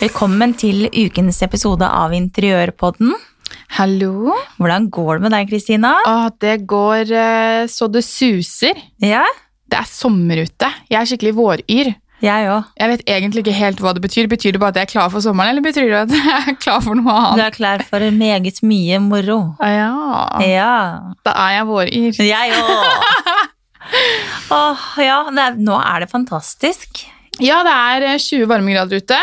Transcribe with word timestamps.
Velkommen 0.00 0.54
til 0.56 0.86
ukens 0.88 1.42
episode 1.44 1.84
av 1.86 2.12
Interiørpodden. 2.16 3.12
Hallo. 3.76 4.32
Hvordan 4.60 4.86
går 4.92 5.18
det 5.18 5.24
med 5.26 5.34
deg, 5.34 5.48
Kristina? 5.50 5.90
Det 6.40 6.54
går 6.70 7.10
eh, 7.12 7.64
så 7.70 7.88
det 7.92 8.02
suser. 8.06 8.78
Ja, 9.04 9.24
Det 9.70 9.78
er 9.78 9.86
sommer 9.86 10.40
ute. 10.42 10.70
Jeg 10.90 10.98
er 11.02 11.06
skikkelig 11.10 11.34
våryr. 11.36 11.90
jeg 12.20 12.48
òg. 12.52 12.64
Jeg 12.80 12.88
vet 12.90 13.02
egentlig 13.08 13.42
ikke 13.44 13.54
helt 13.58 13.78
hva 13.84 13.92
det 13.96 14.02
betyr. 14.04 14.26
Betyr 14.28 14.52
det 14.56 14.60
bare 14.60 14.72
at 14.74 14.80
jeg 14.80 14.88
er 14.88 14.92
klar 14.94 15.10
for 15.12 15.20
sommeren, 15.24 15.52
eller 15.52 15.64
betyr 15.64 15.86
det 15.88 16.00
at 16.00 16.16
jeg 16.16 16.48
er 16.54 16.56
klar 16.60 16.80
for 16.84 16.96
noe 16.98 17.12
annet? 17.12 17.36
Du 17.38 17.44
er 17.44 17.54
klar 17.54 17.84
for 17.86 18.06
meget 18.16 18.60
mye 18.66 18.98
moro. 19.04 19.38
Ah, 19.60 19.70
Ja, 19.76 20.48
Ja. 20.48 20.72
da 21.24 21.36
er 21.44 21.54
jeg 21.58 21.68
våryr. 21.70 22.20
Jeg 22.24 22.56
òg. 22.56 22.88
Åh, 24.60 24.88
ja, 25.04 25.20
er, 25.28 25.56
nå 25.60 25.76
er 25.80 26.00
det 26.04 26.10
fantastisk. 26.10 27.04
Ja, 27.40 27.62
det 27.64 27.72
er 27.76 28.08
eh, 28.14 28.18
20 28.20 28.48
varmegrader 28.50 29.00
ute, 29.00 29.20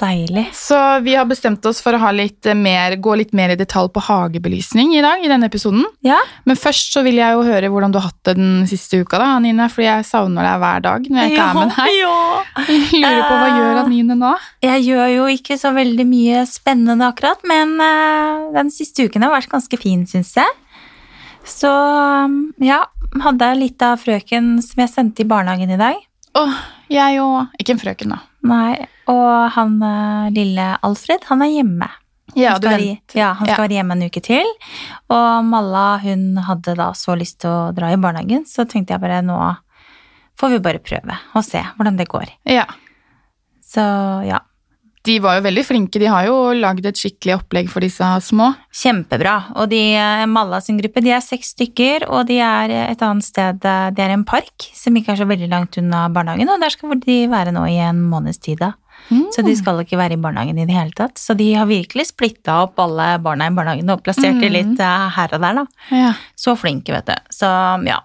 deilig. 0.00 0.46
så 0.56 0.76
vi 1.04 1.14
har 1.18 1.26
bestemt 1.28 1.64
oss 1.66 1.80
for 1.82 1.96
å 1.96 2.00
ha 2.02 2.10
litt 2.14 2.46
eh, 2.46 2.56
mer, 2.56 2.94
gå 3.02 3.16
litt 3.18 3.32
mer 3.36 3.52
i 3.54 3.58
detalj 3.58 3.90
på 3.94 4.02
hagebelysning 4.06 4.94
i 4.96 5.02
dag, 5.04 5.24
i 5.24 5.30
denne 5.30 5.48
episoden. 5.50 5.84
Ja, 6.06 6.18
Men 6.48 6.56
først 6.60 6.94
så 6.94 7.02
vil 7.06 7.18
jeg 7.20 7.34
jo 7.36 7.42
høre 7.46 7.70
hvordan 7.72 7.92
du 7.92 7.98
har 8.00 8.08
hatt 8.10 8.20
det 8.30 8.36
den 8.38 8.64
siste 8.70 9.02
uka, 9.02 9.18
da, 9.18 9.32
Anine, 9.36 9.68
fordi 9.72 9.88
jeg 9.88 10.08
savner 10.08 10.46
deg 10.46 10.62
hver 10.62 10.84
dag 10.86 11.10
når 11.10 11.22
jeg 11.22 11.34
ikke 11.34 11.48
er 11.48 11.58
med 11.58 11.74
deg. 11.76 11.98
Ja. 12.00 12.16
Jeg 12.70 13.02
lurer 13.04 13.26
på 13.26 13.40
hva 13.42 13.50
gjør 13.58 13.82
Anine 13.84 14.18
nå? 14.22 14.32
Jeg 14.64 14.86
gjør 14.86 15.12
jo 15.16 15.28
ikke 15.34 15.58
så 15.60 15.74
veldig 15.76 16.06
mye 16.08 16.46
spennende 16.48 17.10
akkurat, 17.10 17.44
men 17.48 17.76
eh, 17.84 18.48
den 18.56 18.72
siste 18.74 19.08
uken 19.10 19.26
har 19.26 19.34
vært 19.34 19.50
ganske 19.52 19.80
fin, 19.80 20.06
syns 20.10 20.34
jeg. 20.38 20.58
Så 21.50 21.70
ja, 22.62 22.80
hadde 23.24 23.50
jeg 23.52 23.60
litt 23.64 23.82
av 23.82 23.98
frøken 24.00 24.58
som 24.62 24.82
jeg 24.84 24.92
sendte 24.92 25.24
i 25.24 25.28
barnehagen 25.28 25.72
i 25.74 25.78
dag. 25.80 25.98
Åh, 26.38 26.58
jeg 26.92 27.18
òg. 27.22 27.54
Ikke 27.58 27.74
en 27.74 27.80
frøken, 27.82 28.12
da. 28.14 28.20
Nei, 28.42 28.86
og 29.10 29.50
han 29.52 29.74
eh, 29.84 30.30
lille 30.32 30.66
Alfred, 30.86 31.24
han 31.28 31.42
er 31.44 31.50
hjemme. 31.52 31.88
Ja, 32.38 32.54
du 32.62 32.68
vent. 32.70 33.14
ja, 33.18 33.32
han 33.34 33.46
skal 33.46 33.56
Ja. 33.56 33.62
være 33.66 33.74
hjemme 33.80 33.92
en 33.98 34.04
uke 34.06 34.20
til. 34.22 34.46
Og 35.10 35.44
Malla 35.44 35.98
hun 35.98 36.36
hadde 36.46 36.76
da 36.78 36.92
så 36.94 37.16
lyst 37.18 37.40
til 37.42 37.50
å 37.50 37.72
dra 37.74 37.90
i 37.92 37.96
barnehagen, 38.00 38.46
så 38.46 38.64
tenkte 38.70 38.94
jeg 38.94 39.00
bare 39.02 39.20
nå 39.26 39.36
får 40.40 40.50
vi 40.54 40.58
bare 40.64 40.78
prøve 40.78 41.18
og 41.34 41.44
se 41.44 41.60
hvordan 41.76 41.98
det 41.98 42.08
går. 42.08 42.30
Ja. 42.48 42.64
Så 43.66 43.82
ja, 44.26 44.38
De 45.02 45.14
var 45.24 45.38
jo 45.38 45.44
veldig 45.46 45.62
flinke. 45.64 45.98
De 45.98 46.08
har 46.12 46.26
jo 46.26 46.34
lagd 46.52 46.84
et 46.84 46.98
skikkelig 47.00 47.38
opplegg 47.38 47.70
for 47.72 47.80
disse 47.80 48.04
små. 48.26 48.50
kjempebra. 48.70 49.56
Og 49.56 49.70
de, 49.70 49.94
eh, 49.96 50.26
Malla 50.26 50.60
sin 50.60 50.76
gruppe, 50.78 51.00
de 51.02 51.10
er 51.10 51.20
seks 51.24 51.54
stykker, 51.54 52.04
og 52.10 52.26
de 52.28 52.36
er 52.38 52.70
et 52.90 52.98
annet 53.00 53.24
sted, 53.24 53.60
de 53.60 53.94
det 53.96 54.04
er 54.04 54.10
en 54.12 54.24
park 54.24 54.68
som 54.74 54.94
ikke 54.94 55.12
er 55.14 55.16
så 55.16 55.26
veldig 55.26 55.48
langt 55.48 55.78
unna 55.78 56.08
barnehagen, 56.12 56.48
og 56.52 56.60
der 56.60 56.68
skal 56.70 56.90
de 57.00 57.26
være 57.28 57.52
nå 57.52 57.64
i 57.70 57.78
en 57.80 58.02
måneds 58.10 58.38
tid 58.40 58.58
da. 58.58 58.74
Så 59.32 59.42
de 59.42 59.56
skal 59.56 59.80
ikke 59.80 59.96
være 59.98 60.12
i 60.12 60.20
barnehagen 60.20 60.58
i 60.60 60.66
det 60.66 60.74
hele 60.76 60.92
tatt. 60.94 61.14
Så 61.18 61.34
de 61.34 61.54
har 61.54 61.66
virkelig 61.66 62.12
splitta 62.12 62.62
opp 62.62 62.76
alle 62.78 63.18
barna 63.18 63.46
i 63.48 63.54
barnehagen 63.56 63.88
og 63.90 64.04
plassert 64.04 64.38
de 64.38 64.48
Mm. 64.48 64.52
litt 64.52 64.78
eh, 64.80 65.08
her 65.16 65.28
og 65.32 65.40
der, 65.40 65.54
da. 65.54 65.66
Ja. 65.90 66.12
Så 66.36 66.54
flinke, 66.56 66.92
vet 66.92 67.06
du. 67.06 67.14
Så 67.32 67.48
ja. 67.88 67.98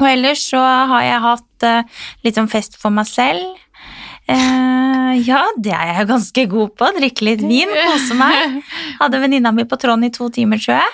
Og 0.00 0.06
ellers 0.08 0.38
så 0.50 0.58
har 0.62 1.02
jeg 1.02 1.20
hatt 1.20 1.62
eh, 1.62 1.82
litt 2.24 2.34
sånn 2.36 2.48
fest 2.48 2.76
for 2.80 2.90
meg 2.90 3.06
selv. 3.06 3.42
Eh, 4.28 5.14
ja, 5.26 5.42
det 5.60 5.72
er 5.76 5.90
jeg 5.98 6.08
ganske 6.08 6.44
god 6.50 6.74
på. 6.80 6.88
Drikke 6.98 7.26
litt 7.28 7.42
vin, 7.44 7.70
kose 7.90 8.16
meg. 8.18 8.60
Hadde 9.00 9.20
venninna 9.22 9.52
mi 9.52 9.66
på 9.68 9.76
tråden 9.80 10.06
i 10.08 10.12
to 10.14 10.30
timer, 10.32 10.60
tror 10.62 10.78
jeg. 10.80 10.92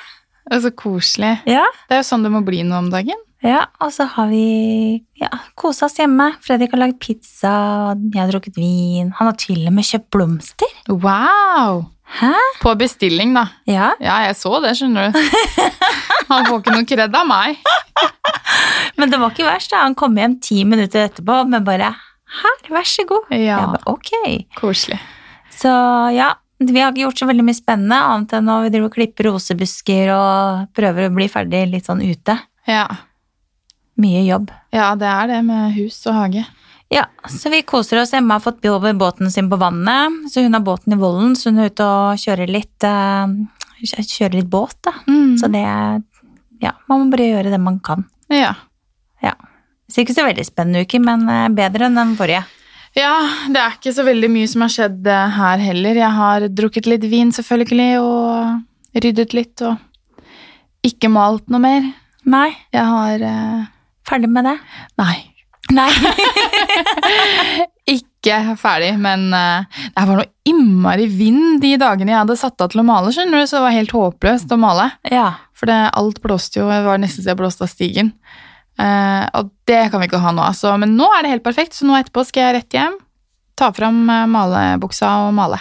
Det 0.51 0.57
er 0.59 0.63
så 0.65 0.73
koselig. 0.75 1.35
Ja, 1.47 1.65
Det 1.89 1.95
er 1.99 2.01
jo 2.03 2.09
sånn 2.11 2.25
det 2.27 2.33
må 2.35 2.41
bli 2.47 2.63
nå 2.67 2.79
om 2.81 2.89
dagen. 2.91 3.19
ja 3.43 3.67
og 3.81 3.93
så 3.95 4.05
har 4.17 4.27
vi 4.29 5.05
ja, 5.21 5.29
kosa 5.55 5.87
oss 5.87 5.95
hjemme. 6.01 6.33
Fredrik 6.43 6.73
har 6.75 6.83
lagd 6.83 6.99
pizza, 7.01 7.95
jeg 8.13 8.19
har 8.21 8.33
drukket 8.33 8.59
vin. 8.59 9.13
Han 9.21 9.31
har 9.31 9.39
til 9.39 9.63
og 9.69 9.73
med 9.77 9.87
kjøpt 9.87 10.11
blomster. 10.11 10.75
Wow! 10.91 11.87
Hæ? 12.11 12.33
På 12.61 12.75
bestilling, 12.75 13.33
da. 13.39 13.47
Ja, 13.71 13.93
Ja, 14.03 14.17
jeg 14.27 14.35
så 14.35 14.57
det, 14.65 14.75
skjønner 14.81 15.13
du. 15.13 15.19
Han 16.31 16.47
får 16.49 16.59
ikke 16.61 16.75
noe 16.75 16.85
kred 16.91 17.15
av 17.15 17.27
meg. 17.31 17.61
men 18.99 19.11
det 19.13 19.21
var 19.23 19.31
ikke 19.31 19.47
verst. 19.47 19.71
da. 19.71 19.85
Han 19.87 19.95
kom 19.95 20.19
hjem 20.19 20.35
ti 20.43 20.65
minutter 20.67 21.07
etterpå 21.07 21.45
med 21.49 21.63
bare 21.69 21.93
her, 22.43 22.61
vær 22.71 22.87
så 22.87 23.05
god. 23.09 23.31
Ja, 23.35 23.59
Ba, 23.75 23.81
ok. 23.91 24.11
koselig. 24.61 25.01
Så 25.51 25.69
ja, 26.15 26.31
vi 26.61 26.79
har 26.81 26.93
ikke 26.93 27.05
gjort 27.07 27.19
så 27.23 27.27
veldig 27.29 27.45
mye 27.45 27.57
spennende, 27.59 27.97
annet 27.99 28.33
enn 28.39 28.47
når 28.49 28.63
vi 28.67 28.73
driver 28.77 28.91
og 28.91 28.95
klipper 28.97 29.29
rosebusker 29.31 30.13
og 30.15 30.69
prøver 30.77 31.09
å 31.09 31.15
bli 31.17 31.27
ferdig 31.33 31.65
litt 31.73 31.89
sånn 31.91 32.03
ute. 32.05 32.37
Ja. 32.71 32.87
Mye 34.01 34.23
jobb. 34.25 34.51
ja, 34.73 34.95
det 34.97 35.09
er 35.11 35.27
det 35.29 35.41
med 35.45 35.75
hus 35.77 35.99
og 36.09 36.15
hage. 36.17 36.47
Ja, 36.91 37.05
så 37.31 37.51
vi 37.53 37.61
koser 37.63 38.01
oss. 38.01 38.13
Emma 38.17 38.35
har 38.39 38.43
fått 38.43 38.65
over 38.67 38.93
båten 38.99 39.31
sin 39.31 39.51
på 39.51 39.59
vannet, 39.61 40.25
så 40.33 40.43
hun 40.43 40.55
har 40.57 40.63
båten 40.67 40.93
i 40.97 40.99
Vollen, 40.99 41.37
så 41.39 41.51
hun 41.53 41.61
er 41.63 41.69
ute 41.71 41.85
og 41.87 42.19
kjører 42.19 42.51
litt, 42.51 42.83
eh, 42.83 43.35
kjører 43.85 44.35
litt 44.41 44.49
båt, 44.51 44.75
da. 44.83 44.93
Mm. 45.07 45.37
Så 45.39 45.51
det 45.53 45.67
Ja, 46.61 46.73
man 46.89 47.01
må 47.07 47.11
bare 47.15 47.29
gjøre 47.31 47.51
det 47.55 47.61
man 47.61 47.79
kan. 47.81 48.03
Ja. 48.29 48.55
Ja. 49.23 49.33
Så 49.91 50.05
ikke 50.05 50.17
så 50.17 50.25
veldig 50.27 50.47
spennende 50.47 50.85
uke, 50.87 51.01
men 51.03 51.27
eh, 51.31 51.49
bedre 51.55 51.89
enn 51.89 51.99
den 51.99 52.17
forrige. 52.19 52.45
ja, 52.99 53.15
det 53.51 53.61
er 53.63 53.77
ikke 53.77 53.95
så 53.95 54.05
veldig 54.07 54.31
mye 54.33 54.51
som 54.51 54.65
har 54.67 54.75
skjedd 54.75 55.09
eh, 55.11 55.39
her 55.39 55.65
heller. 55.67 56.03
Jeg 56.05 56.19
har 56.21 56.47
drukket 56.49 56.91
litt 56.91 57.07
vin, 57.11 57.33
selvfølgelig, 57.35 57.91
og 58.03 59.01
ryddet 59.05 59.35
litt, 59.37 59.67
og 59.67 60.87
ikke 60.87 61.11
malt 61.13 61.51
noe 61.53 61.63
mer. 61.63 61.91
Nei, 62.31 62.51
Jeg 62.73 62.85
har 62.85 63.23
uh... 63.25 63.69
ferdig 64.07 64.29
med 64.31 64.45
det. 64.45 64.57
Nei. 65.01 65.17
Nei. 65.73 65.89
ikke 67.97 68.57
ferdig, 68.61 68.91
men 69.01 69.31
uh, 69.33 69.65
det 69.95 70.07
var 70.09 70.19
noe 70.19 70.29
innmari 70.49 71.07
vind 71.09 71.63
de 71.63 71.77
dagene 71.81 72.13
jeg 72.13 72.21
hadde 72.21 72.37
satt 72.41 72.65
av 72.65 72.73
til 72.73 72.83
å 72.83 72.87
male, 72.87 73.13
skjønner 73.15 73.41
du, 73.41 73.49
så 73.49 73.59
det 73.59 73.65
var 73.65 73.77
helt 73.77 73.95
håpløst 73.97 74.53
å 74.53 74.61
male. 74.61 74.91
ja. 75.11 75.31
For 75.61 75.69
det, 75.69 75.77
alt 75.93 76.23
blåste 76.25 76.63
jo, 76.63 76.71
det 76.73 76.79
var 76.87 77.01
nesten 77.01 77.21
så 77.21 77.35
jeg 77.35 77.37
blåste 77.37 77.67
av 77.67 77.69
stigen. 77.69 78.15
Eh, 78.81 79.25
og 79.37 79.53
det 79.69 79.83
kan 79.93 80.01
vi 80.03 80.09
ikke 80.09 80.23
ha 80.25 80.33
nå, 80.35 80.45
altså. 80.49 80.73
Men 80.81 80.97
nå 80.97 81.09
er 81.19 81.27
det 81.27 81.35
helt 81.37 81.45
perfekt, 81.47 81.77
så 81.77 81.87
nå 81.89 81.99
etterpå 82.01 82.25
skal 82.29 82.47
jeg 82.49 82.59
rett 82.61 82.79
hjem, 82.79 82.97
ta 83.61 83.69
fram 83.77 84.03
eh, 84.09 84.27
malebuksa 84.31 85.15
og 85.29 85.35
male. 85.37 85.61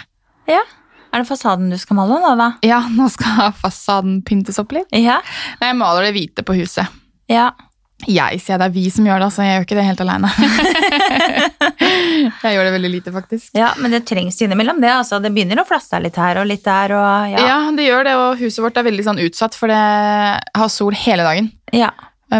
ja. 0.50 0.62
Er 1.10 1.24
det 1.24 1.26
fasaden 1.26 1.72
du 1.72 1.74
skal 1.74 1.96
male 1.98 2.20
nå, 2.22 2.28
da? 2.38 2.44
Ja, 2.62 2.76
nå 2.86 3.08
skal 3.10 3.48
fasaden 3.58 4.20
pyntes 4.22 4.60
opp 4.62 4.70
litt. 4.76 4.86
Ja. 4.94 5.16
Nei, 5.58 5.72
jeg 5.72 5.76
maler 5.80 6.04
det 6.06 6.12
hvite 6.14 6.44
på 6.46 6.54
huset. 6.54 6.86
Ja. 7.26 7.48
Jeg 8.06 8.38
sier 8.40 8.60
det 8.62 8.68
er 8.68 8.76
vi 8.76 8.84
som 8.94 9.08
gjør 9.08 9.18
det, 9.18 9.26
altså. 9.26 9.42
Jeg 9.42 9.56
gjør 9.58 9.66
ikke 9.66 9.78
det 9.80 9.86
helt 9.88 10.04
alene. 10.04 10.30
jeg 12.44 12.54
gjør 12.54 12.66
det 12.68 12.72
veldig 12.76 12.90
lite, 12.94 13.12
faktisk. 13.12 13.50
Ja, 13.58 13.72
men 13.82 13.92
det 13.94 14.04
trengs 14.08 14.38
innimellom 14.42 14.80
det. 14.80 14.90
altså. 15.00 15.18
Det 15.22 15.32
begynner 15.34 15.60
å 15.62 15.66
flasse 15.68 15.98
litt 16.02 16.16
her 16.20 16.40
og 16.40 16.46
litt 16.48 16.64
der. 16.64 16.94
og 16.96 17.32
Ja. 17.34 17.42
ja. 17.50 17.58
det 17.76 17.88
gjør 17.88 18.06
det, 18.06 18.14
og 18.20 18.38
huset 18.40 18.62
vårt 18.64 18.78
er 18.80 18.86
veldig 18.86 19.06
sånn 19.10 19.20
utsatt, 19.26 19.56
for 19.58 19.72
det 19.72 19.80
har 19.80 20.70
sol 20.72 20.96
hele 20.96 21.26
dagen 21.26 21.50
Ja, 21.76 21.90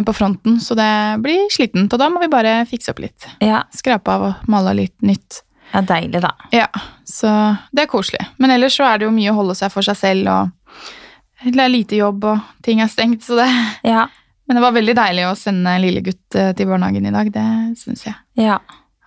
på 0.07 0.15
fronten, 0.15 0.61
så 0.63 0.77
det 0.79 0.91
blir 1.25 1.49
slitent, 1.51 1.93
og 1.93 1.99
da 1.99 2.07
må 2.13 2.21
vi 2.23 2.31
bare 2.31 2.61
fikse 2.71 2.93
opp 2.93 3.03
litt. 3.03 3.27
ja. 3.43 3.65
Skrape 3.75 4.13
av 4.15 4.27
og 4.29 4.51
male 4.51 4.75
litt 4.79 4.97
nytt. 5.03 5.43
ja 5.73 5.83
deilig, 5.87 6.21
da. 6.23 6.31
Ja, 6.55 6.69
så 7.07 7.31
det 7.75 7.85
er 7.85 7.91
koselig. 7.91 8.23
Men 8.39 8.55
ellers 8.55 8.79
så 8.79 8.87
er 8.87 8.99
det 8.99 9.09
jo 9.09 9.15
mye 9.15 9.33
å 9.33 9.39
holde 9.41 9.55
seg 9.59 9.73
for 9.75 9.87
seg 9.87 9.99
selv, 9.99 10.31
og 10.31 11.51
det 11.51 11.63
er 11.63 11.73
lite 11.73 11.99
jobb, 11.99 12.25
og 12.25 12.65
ting 12.67 12.83
er 12.85 12.91
stengt, 12.93 13.25
så 13.27 13.39
det 13.41 13.49
Ja, 13.95 14.09
Men 14.47 14.59
det 14.59 14.63
var 14.65 14.75
veldig 14.75 14.95
deilig 14.99 15.27
å 15.29 15.37
sende 15.39 15.77
lille 15.79 16.01
gutt 16.03 16.35
eh, 16.35 16.51
til 16.59 16.67
barnehagen 16.67 17.07
i 17.07 17.15
dag, 17.15 17.31
det 17.35 17.47
syns 17.83 18.07
jeg. 18.07 18.17
ja. 18.41 18.61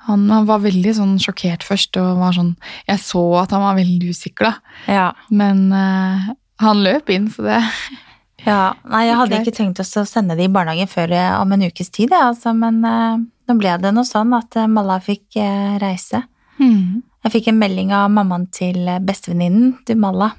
Han, 0.03 0.25
han 0.27 0.43
var 0.43 0.59
veldig 0.59 0.91
sånn 0.97 1.11
sjokkert 1.21 1.63
først, 1.63 1.95
og 1.95 2.17
var 2.19 2.33
sånn 2.35 2.49
Jeg 2.89 2.99
så 2.99 3.21
at 3.39 3.53
han 3.55 3.61
var 3.63 3.77
veldig 3.77 4.09
usikker, 4.11 4.49
da. 4.49 4.79
ja. 4.91 5.05
Men 5.31 5.69
uh, 5.71 6.33
han 6.59 6.81
løp 6.83 7.07
inn, 7.13 7.29
så 7.31 7.45
det 7.45 7.61
ja. 8.47 8.73
Nei, 8.89 9.05
jeg 9.07 9.17
hadde 9.19 9.39
ikke 9.41 9.55
tenkt 9.55 9.81
oss 9.83 9.93
å 9.99 10.05
sende 10.07 10.37
det 10.39 10.47
i 10.47 10.51
barnehagen 10.51 10.89
før 10.91 11.13
eh, 11.15 11.35
om 11.39 11.53
en 11.55 11.65
ukes 11.67 11.91
tid, 11.93 12.11
jeg, 12.11 12.19
altså, 12.33 12.53
men 12.57 12.81
eh, 12.87 13.21
nå 13.49 13.57
ble 13.59 13.75
det 13.81 13.93
noe 13.95 14.07
sånn 14.07 14.33
at 14.37 14.57
eh, 14.59 14.69
Malla 14.71 14.99
fikk 15.03 15.39
eh, 15.41 15.75
reise. 15.81 16.23
Mm. 16.59 17.03
Jeg 17.23 17.35
fikk 17.37 17.51
en 17.51 17.61
melding 17.61 17.93
av 17.95 18.11
mammaen 18.13 18.49
til 18.53 18.89
bestevenninnen 19.05 19.77
til 19.87 19.99
Malla 20.01 20.33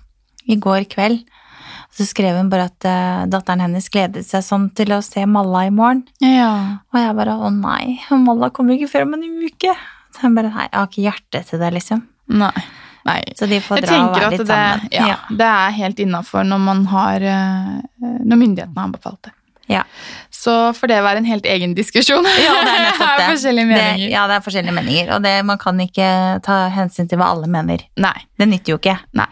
i 0.45 0.59
går 0.61 0.85
kveld. 0.93 1.25
Så 1.95 2.05
skrev 2.09 2.37
hun 2.37 2.51
bare 2.51 2.67
at 2.67 2.87
datteren 3.31 3.63
hennes 3.63 3.87
gledet 3.93 4.25
seg 4.27 4.43
sånn 4.43 4.67
til 4.77 4.91
å 4.97 4.99
se 5.05 5.23
Malla 5.31 5.63
i 5.69 5.73
morgen. 5.73 6.03
Ja. 6.21 6.83
Og 6.91 6.99
jeg 6.99 7.17
bare 7.17 7.37
å 7.39 7.53
nei, 7.55 8.01
Malla 8.11 8.51
kommer 8.53 8.75
ikke 8.75 8.91
før 8.97 9.07
om 9.07 9.15
en 9.17 9.29
uke. 9.47 9.73
Så 10.13 10.27
hun 10.27 10.37
bare 10.37 10.51
nei, 10.51 10.67
jeg 10.67 10.77
har 10.77 10.91
ikke 10.91 11.07
hjerte 11.07 11.45
til 11.49 11.63
det, 11.63 11.71
liksom. 11.79 12.03
Nei. 12.35 12.53
Nei. 13.05 13.21
Så 13.37 13.47
de 13.47 13.61
får 13.61 13.85
dra 13.85 14.01
og 14.01 14.15
være 14.17 14.31
litt 14.33 14.41
det, 14.41 14.49
sammen. 14.49 14.93
ja, 14.97 15.17
det 15.29 15.49
er 15.53 15.79
helt 15.79 15.99
innafor 16.01 16.47
når 16.49 16.61
man 16.65 16.85
har 16.89 17.27
eh, 17.29 17.73
Når 18.01 18.39
myndighetene 18.41 18.79
har 18.79 18.89
anbefalt 18.89 19.21
det. 19.29 19.35
Ja. 19.67 19.83
Så 20.45 20.57
får 20.77 20.91
det 20.93 20.99
være 21.07 21.23
en 21.23 21.29
helt 21.31 21.47
egen 21.49 21.73
diskusjon. 21.77 22.27
Ja, 22.45 22.57
det 22.61 22.75
er 22.75 22.83
nettopp 22.89 23.15
det. 23.23 23.29
forskjellige 23.33 23.71
meninger. 23.71 24.03
Det, 24.09 24.11
ja, 24.13 24.27
det 24.29 24.37
er 24.37 24.45
forskjellige 24.49 24.77
meninger, 24.81 25.15
og 25.17 25.23
det, 25.25 25.33
man 25.49 25.61
kan 25.63 25.81
ikke 25.87 26.11
ta 26.45 26.59
hensyn 26.75 27.09
til 27.09 27.21
hva 27.23 27.31
alle 27.33 27.49
mener. 27.49 27.87
Nei. 28.05 28.17
Det 28.39 28.49
nytter 28.51 28.75
jo 28.75 28.81
ikke. 28.83 28.99
Nei. 29.17 29.31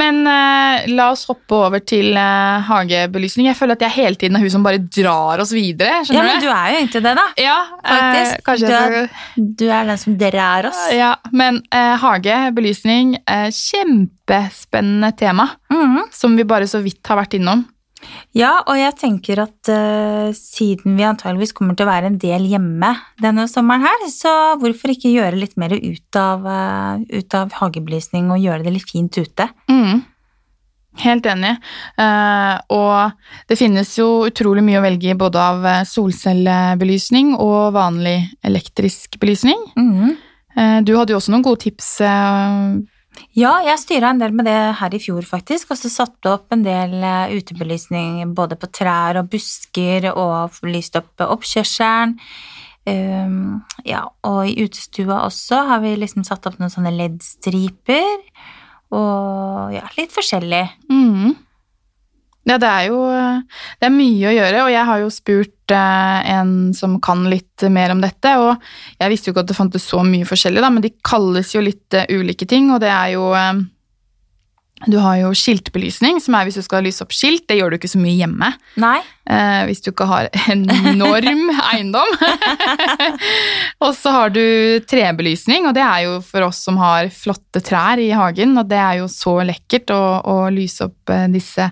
Men 0.00 0.22
uh, 0.24 0.86
la 0.96 1.10
oss 1.12 1.26
hoppe 1.28 1.52
over 1.52 1.82
til 1.84 2.16
uh, 2.16 2.56
hagebelysning. 2.64 3.50
Jeg 3.50 3.58
føler 3.58 3.76
at 3.76 3.82
jeg 3.84 3.92
hele 3.98 4.16
tiden 4.16 4.38
er 4.38 4.40
hun 4.46 4.50
som 4.54 4.64
bare 4.64 4.80
drar 4.80 5.42
oss 5.44 5.52
videre. 5.52 5.98
Ja, 6.08 6.22
men 6.24 6.40
du 6.40 6.48
er 6.48 6.72
jo 6.72 6.78
egentlig 6.80 7.02
det, 7.04 7.12
da. 7.18 7.26
Ja, 7.38 7.56
Faktisk. 7.84 8.32
Eh, 8.32 8.44
kanskje 8.48 8.70
Du 8.70 8.72
er- 8.72 9.52
Du 9.60 9.66
er 9.68 9.84
den 9.92 10.00
som 10.00 10.16
drar 10.18 10.70
oss. 10.70 10.80
Ja, 10.96 11.10
men 11.36 11.60
eh, 11.70 11.94
hage, 12.00 12.38
belysning, 12.56 13.18
eh, 13.28 13.50
kjempespennende 13.52 15.12
tema 15.20 15.48
Mhm. 15.70 16.00
som 16.12 16.36
vi 16.36 16.44
bare 16.44 16.64
så 16.66 16.80
vidt 16.82 17.06
har 17.06 17.16
vært 17.20 17.34
innom. 17.38 17.66
Ja, 18.36 18.58
og 18.68 18.76
jeg 18.78 18.94
tenker 19.00 19.40
at 19.42 19.70
uh, 19.72 20.28
siden 20.36 20.98
vi 20.98 21.06
antageligvis 21.06 21.54
kommer 21.56 21.76
til 21.76 21.86
å 21.86 21.90
være 21.90 22.10
en 22.12 22.18
del 22.20 22.44
hjemme 22.50 22.92
denne 23.22 23.48
sommeren 23.50 23.86
her, 23.88 24.04
så 24.12 24.34
hvorfor 24.60 24.92
ikke 24.92 25.14
gjøre 25.14 25.40
litt 25.40 25.56
mer 25.60 25.74
ut 25.74 26.18
av, 26.20 26.46
uh, 26.46 27.00
ut 27.00 27.38
av 27.38 27.56
hagebelysning 27.58 28.30
og 28.34 28.44
gjøre 28.44 28.66
det 28.66 28.76
litt 28.76 28.86
fint 28.90 29.18
ute? 29.18 29.48
Mm. 29.72 30.04
Helt 30.98 31.26
enig. 31.30 31.54
Uh, 31.98 32.58
og 32.74 33.50
det 33.50 33.58
finnes 33.58 33.90
jo 33.98 34.08
utrolig 34.28 34.64
mye 34.66 34.80
å 34.80 34.84
velge 34.86 35.12
i 35.12 35.18
både 35.18 35.42
av 35.42 35.66
solcellebelysning 35.88 37.34
og 37.38 37.74
vanlig 37.78 38.20
elektrisk 38.46 39.18
belysning. 39.22 39.58
Mm. 39.78 40.16
Du 40.82 40.90
hadde 40.96 41.14
jo 41.14 41.20
også 41.20 41.30
noen 41.30 41.44
gode 41.46 41.62
tips. 41.68 41.92
Ja, 43.38 43.58
jeg 43.62 43.78
styra 43.78 44.10
en 44.10 44.18
del 44.18 44.32
med 44.34 44.48
det 44.48 44.58
her 44.80 44.94
i 44.96 45.00
fjor, 45.02 45.22
faktisk, 45.26 45.70
og 45.70 45.78
så 45.78 45.90
satte 45.92 46.32
opp 46.32 46.54
en 46.54 46.64
del 46.64 46.96
eh, 46.96 47.34
utebelysning 47.38 48.32
både 48.34 48.58
på 48.58 48.70
trær 48.74 49.20
og 49.20 49.28
busker, 49.30 50.08
og 50.10 50.58
lyste 50.66 51.02
opp 51.04 51.26
oppkjørselen. 51.28 52.16
Um, 52.88 53.58
ja, 53.84 54.06
og 54.24 54.48
i 54.48 54.64
utestua 54.64 55.18
også 55.26 55.58
har 55.68 55.82
vi 55.82 55.90
liksom 56.00 56.24
satt 56.24 56.46
opp 56.48 56.56
noen 56.56 56.72
sånne 56.72 56.94
LED-striper, 56.94 58.16
og 58.96 59.74
ja, 59.76 59.84
litt 59.98 60.14
forskjellig. 60.16 60.64
mm. 60.88 61.36
Ja, 62.48 62.56
det 62.56 62.68
er 62.68 62.84
jo 62.88 62.98
det 63.78 63.88
er 63.88 63.92
mye 63.92 64.30
å 64.30 64.34
gjøre, 64.34 64.64
og 64.64 64.70
jeg 64.72 64.88
har 64.88 65.00
jo 65.02 65.10
spurt 65.12 65.74
eh, 65.74 66.30
en 66.32 66.52
som 66.76 66.96
kan 67.04 67.26
litt 67.28 67.64
mer 67.72 67.92
om 67.92 68.00
dette, 68.00 68.34
og 68.40 68.56
jeg 68.98 69.12
visste 69.12 69.28
jo 69.28 69.34
ikke 69.34 69.44
at 69.44 69.50
det 69.50 69.58
fantes 69.58 69.88
så 69.90 70.00
mye 70.06 70.28
forskjellig, 70.28 70.62
da, 70.64 70.70
men 70.72 70.84
de 70.84 70.94
kalles 71.04 71.52
jo 71.54 71.64
litt 71.64 71.96
eh, 71.96 72.08
ulike 72.08 72.48
ting, 72.48 72.70
og 72.72 72.80
det 72.84 72.92
er 72.94 73.12
jo 73.18 73.28
eh, 73.36 73.60
Du 74.86 74.96
har 75.02 75.16
jo 75.18 75.32
skiltbelysning, 75.34 76.20
som 76.22 76.36
er 76.38 76.46
hvis 76.46 76.54
du 76.60 76.62
skal 76.62 76.84
lyse 76.86 77.02
opp 77.02 77.10
skilt. 77.16 77.46
Det 77.50 77.56
gjør 77.58 77.72
du 77.74 77.76
ikke 77.80 77.90
så 77.90 77.98
mye 78.02 78.14
hjemme. 78.20 78.52
Nei? 78.78 79.00
eh, 79.28 79.64
hvis 79.68 79.82
du 79.84 79.90
ikke 79.90 80.06
har 80.08 80.28
enorm 80.52 81.50
eiendom. 81.72 82.12
og 83.84 83.92
så 83.98 84.12
har 84.14 84.32
du 84.34 84.40
trebelysning, 84.88 85.66
og 85.68 85.74
det 85.76 85.84
er 85.84 86.06
jo 86.06 86.14
for 86.24 86.46
oss 86.48 86.62
som 86.68 86.78
har 86.80 87.10
flotte 87.14 87.60
trær 87.64 88.00
i 88.02 88.10
hagen, 88.16 88.56
og 88.60 88.68
det 88.70 88.78
er 88.80 89.00
jo 89.02 89.10
så 89.12 89.38
lekkert 89.48 89.92
å, 89.94 90.00
å 90.24 90.38
lyse 90.54 90.86
opp 90.88 91.12
eh, 91.14 91.26
disse 91.34 91.70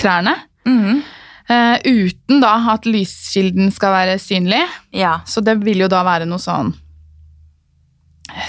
trærne. 0.00 0.36
Mhm. 0.68 1.02
Eh, 1.44 1.74
uten 1.84 2.38
da 2.40 2.54
at 2.72 2.86
lyskilden 2.88 3.68
skal 3.74 3.92
være 3.92 4.14
synlig, 4.22 4.62
Ja. 4.96 5.18
så 5.28 5.42
det 5.44 5.58
vil 5.60 5.82
jo 5.84 5.88
da 5.92 6.00
være 6.06 6.24
noe 6.24 6.40
sånn 6.40 6.70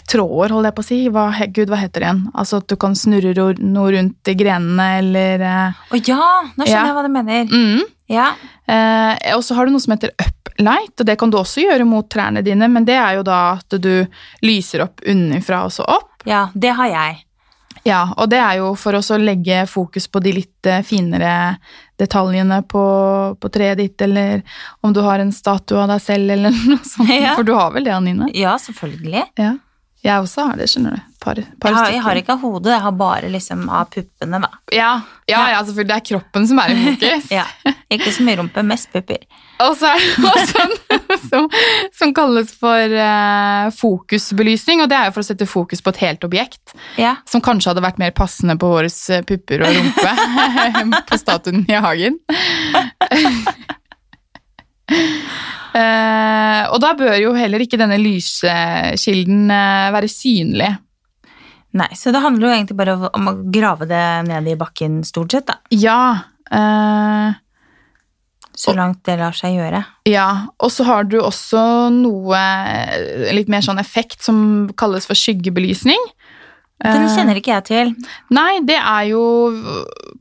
Tråder, 0.10 0.54
holder 0.56 0.70
jeg 0.72 0.76
på 0.78 0.84
å 0.84 0.88
si. 0.88 0.98
Hva, 1.12 1.26
Gud, 1.54 1.70
hva 1.70 1.78
heter 1.82 2.00
det 2.02 2.08
igjen? 2.08 2.22
Altså 2.38 2.62
at 2.62 2.68
du 2.72 2.76
kan 2.80 2.96
snurre 2.96 3.34
noe 3.60 3.92
rundt 3.92 4.32
i 4.32 4.36
grenene, 4.40 4.86
eller 5.02 5.44
Å 5.46 5.98
Å 5.98 6.00
ja, 6.00 6.22
nå 6.56 6.64
skjønner 6.64 6.72
Ja. 6.72 6.86
jeg 6.86 6.96
hva 6.96 7.04
du 7.04 7.12
mener. 7.12 7.46
mm. 7.52 7.84
Ja. 8.08 8.28
Eh, 8.70 9.34
og 9.36 9.42
så 9.44 9.56
har 9.58 9.66
du 9.66 9.72
noe 9.74 9.82
som 9.82 9.96
heter 9.96 10.12
uplight, 10.22 10.94
og 11.02 11.06
det 11.10 11.18
kan 11.20 11.32
du 11.34 11.38
også 11.40 11.64
gjøre 11.66 11.86
mot 11.90 12.08
trærne 12.10 12.44
dine, 12.46 12.68
men 12.70 12.86
det 12.86 12.94
er 13.02 13.16
jo 13.18 13.24
da 13.26 13.40
at 13.58 13.78
du 13.82 14.06
lyser 14.46 14.84
opp 14.86 15.02
unnafra 15.10 15.64
og 15.66 15.72
så 15.74 15.84
opp. 15.90 16.22
ja, 16.26 16.48
det 16.54 16.70
har 16.78 16.88
jeg. 16.88 17.22
Ja, 17.86 18.14
og 18.18 18.30
det 18.32 18.40
er 18.42 18.56
jo 18.62 18.72
for 18.82 18.96
oss 18.98 19.12
å 19.14 19.18
legge 19.22 19.66
fokus 19.70 20.08
på 20.10 20.22
de 20.24 20.32
litt 20.40 20.66
eh, 20.70 20.82
finere 20.82 21.58
detaljene 22.00 22.62
på, 22.66 22.86
på 23.42 23.50
treet 23.54 23.78
ditt, 23.78 24.02
eller 24.02 24.42
om 24.82 24.94
du 24.94 25.02
har 25.06 25.20
en 25.22 25.32
statue 25.34 25.78
av 25.84 25.90
deg 25.90 26.02
selv, 26.02 26.32
eller 26.34 26.50
noe 26.72 26.82
sånt. 26.86 27.10
Ja. 27.14 27.36
For 27.36 27.44
du 27.46 27.54
har 27.58 27.74
vel 27.76 27.84
det, 27.86 27.94
Anine? 27.94 28.30
Ja, 28.34 28.56
selvfølgelig. 28.62 29.26
Ja. 29.38 29.52
Jeg 30.06 30.22
også 30.22 30.44
har 30.52 30.60
det, 30.60 30.68
skjønner 30.70 30.94
du. 31.00 31.04
Par, 31.26 31.40
par 31.58 31.72
Jeg 31.74 31.78
har, 31.80 31.92
jeg 31.96 32.02
har 32.06 32.18
ikke 32.20 32.34
av 32.36 32.42
hodet, 32.46 32.70
jeg 32.76 32.82
har 32.84 32.92
bare 33.00 33.30
liksom 33.34 33.64
av 33.74 33.88
puppene, 33.90 34.38
da. 34.44 34.50
Ja, 34.76 34.92
ja, 35.26 35.40
ja, 35.56 35.62
selvfølgelig. 35.66 35.88
Det 35.90 35.96
er 35.96 36.04
kroppen 36.12 36.46
som 36.52 36.60
er 36.62 36.74
i 36.74 36.76
fokus. 36.84 37.32
Ja. 37.40 37.46
Ikke 37.96 38.12
så 38.14 38.26
mye 38.28 38.38
rumpe, 38.38 38.62
mest 38.70 38.92
pupper. 38.94 39.24
Og 39.66 39.74
så 39.80 39.90
er 39.96 40.04
det 40.04 40.28
også 40.36 40.66
noe 40.92 41.18
som, 41.24 41.48
som 41.98 42.14
kalles 42.18 42.52
for 42.62 42.94
uh, 43.00 43.72
fokusbelysning, 43.80 44.84
og 44.86 44.92
det 44.92 45.00
er 45.00 45.10
jo 45.10 45.16
for 45.16 45.24
å 45.26 45.30
sette 45.32 45.48
fokus 45.50 45.82
på 45.82 45.96
et 45.96 46.04
helt 46.06 46.28
objekt, 46.30 46.76
Ja. 47.02 47.16
som 47.26 47.42
kanskje 47.42 47.72
hadde 47.74 47.86
vært 47.88 48.02
mer 48.02 48.14
passende 48.14 48.58
på 48.62 48.70
våre 48.76 48.92
pupper 49.26 49.66
og 49.66 49.80
rumpe 49.80 51.02
på 51.10 51.22
statuen 51.24 51.66
i 51.72 51.82
hagen. 51.88 52.20
Eh, 55.76 56.62
og 56.72 56.80
da 56.80 56.94
bør 56.96 57.18
jo 57.20 57.34
heller 57.36 57.60
ikke 57.60 57.76
denne 57.76 57.98
lyskilden 58.00 59.50
uh, 59.52 59.92
være 59.92 60.08
synlig. 60.08 60.70
Nei, 61.76 61.90
så 62.00 62.14
det 62.16 62.22
handler 62.24 62.48
jo 62.48 62.54
egentlig 62.54 62.78
bare 62.80 62.94
om 63.10 63.28
å 63.28 63.34
grave 63.52 63.84
det 63.90 64.06
ned 64.30 64.48
i 64.54 64.56
bakken, 64.56 65.02
stort 65.04 65.36
sett, 65.36 65.50
da. 65.50 65.60
Ja, 65.76 66.00
Uh, 66.54 67.34
Så 68.56 68.72
langt 68.78 69.02
det 69.04 69.18
lar 69.20 69.36
seg 69.36 69.58
gjøre. 69.58 69.82
Ja, 70.08 70.48
og 70.64 70.72
så 70.72 70.86
har 70.88 71.04
du 71.10 71.18
også 71.20 71.90
noe 71.92 72.40
litt 73.36 73.50
mer 73.52 73.66
sånn 73.66 73.82
effekt 73.82 74.24
som 74.24 74.70
kalles 74.80 75.10
for 75.10 75.18
skyggebelysning. 75.20 76.00
Den 76.86 77.10
kjenner 77.12 77.36
ikke 77.40 77.52
jeg 77.52 77.66
til. 77.68 77.92
Nei, 78.36 78.62
det 78.68 78.78
er 78.78 79.10
jo 79.10 79.26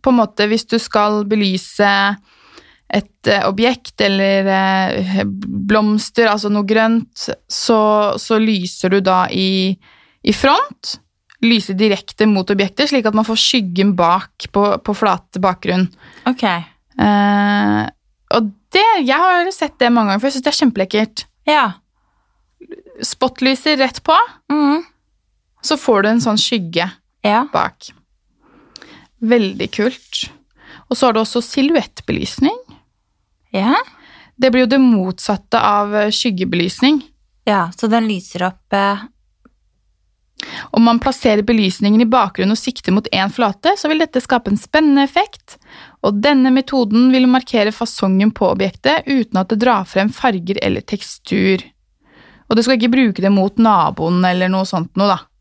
på 0.02 0.10
en 0.10 0.18
måte 0.18 0.48
hvis 0.50 0.66
du 0.70 0.78
skal 0.82 1.22
belyse 1.30 1.92
et 2.94 3.30
eh, 3.30 3.46
objekt 3.48 4.00
eller 4.04 4.50
eh, 4.54 5.22
blomster, 5.26 6.28
altså 6.30 6.50
noe 6.52 6.66
grønt, 6.68 7.26
så, 7.50 7.78
så 8.20 8.38
lyser 8.38 8.94
du 8.94 9.00
da 9.04 9.24
i, 9.34 9.74
i 10.22 10.34
front. 10.36 10.98
Lyser 11.44 11.76
direkte 11.76 12.28
mot 12.30 12.48
objektet, 12.54 12.88
slik 12.88 13.08
at 13.08 13.16
man 13.16 13.26
får 13.26 13.40
skyggen 13.40 13.92
bak 13.98 14.46
på, 14.54 14.66
på 14.78 14.96
flat 14.96 15.40
bakgrunn. 15.42 15.88
Ok. 16.30 16.44
Eh, 16.46 17.82
og 18.34 18.52
det, 18.74 18.86
jeg 19.04 19.18
har 19.26 19.50
sett 19.54 19.76
det 19.82 19.90
mange 19.92 20.12
ganger 20.12 20.22
før, 20.22 20.30
jeg 20.30 20.38
syns 20.38 20.46
det 20.46 20.52
er 20.52 20.60
kjempelekkert. 20.60 21.24
Ja. 21.50 21.64
Spotlyser 23.04 23.78
rett 23.82 24.00
på, 24.06 24.16
mm. 24.52 24.86
så 25.66 25.78
får 25.80 26.04
du 26.04 26.12
en 26.14 26.24
sånn 26.24 26.40
skygge 26.40 26.88
Ja. 27.26 27.44
bak. 27.52 27.90
Veldig 29.24 29.68
kult. 29.74 30.26
Og 30.90 30.98
så 30.98 31.08
har 31.08 31.16
du 31.16 31.22
også 31.22 31.42
silhuettbelysning. 31.44 32.56
Ja. 33.54 33.78
Det 34.36 34.50
blir 34.50 34.64
jo 34.64 34.70
det 34.72 34.82
motsatte 34.82 35.60
av 35.60 35.94
eh, 35.96 36.10
skyggebelysning. 36.10 37.02
Ja, 37.46 37.68
så 37.76 37.86
den 37.86 38.08
lyser 38.08 38.46
opp 38.48 38.72
eh, 38.72 39.04
Om 40.74 40.82
man 40.82 40.98
plasserer 40.98 41.44
belysningen 41.46 42.00
i 42.00 42.08
bakgrunnen 42.08 42.56
og 42.56 42.60
sikter 42.60 42.92
mot 42.96 43.08
én 43.12 43.30
flate, 43.32 43.76
så 43.78 43.88
vil 43.88 44.02
dette 44.02 44.22
skape 44.24 44.50
en 44.50 44.58
spennende 44.60 45.04
effekt, 45.06 45.58
og 46.02 46.18
denne 46.24 46.50
metoden 46.52 47.12
vil 47.14 47.28
markere 47.30 47.72
fasongen 47.72 48.32
på 48.34 48.48
objektet 48.50 49.06
uten 49.06 49.40
at 49.40 49.52
det 49.52 49.60
drar 49.62 49.86
frem 49.88 50.10
farger 50.12 50.58
eller 50.64 50.82
tekstur. 50.82 51.62
Og 52.48 52.58
du 52.58 52.64
skal 52.64 52.76
ikke 52.76 52.92
bruke 52.92 53.22
det 53.24 53.32
mot 53.32 53.56
naboen 53.62 54.24
eller 54.26 54.50
noe 54.52 54.66
sånt 54.68 54.92
noe, 54.98 55.14
da. 55.14 55.33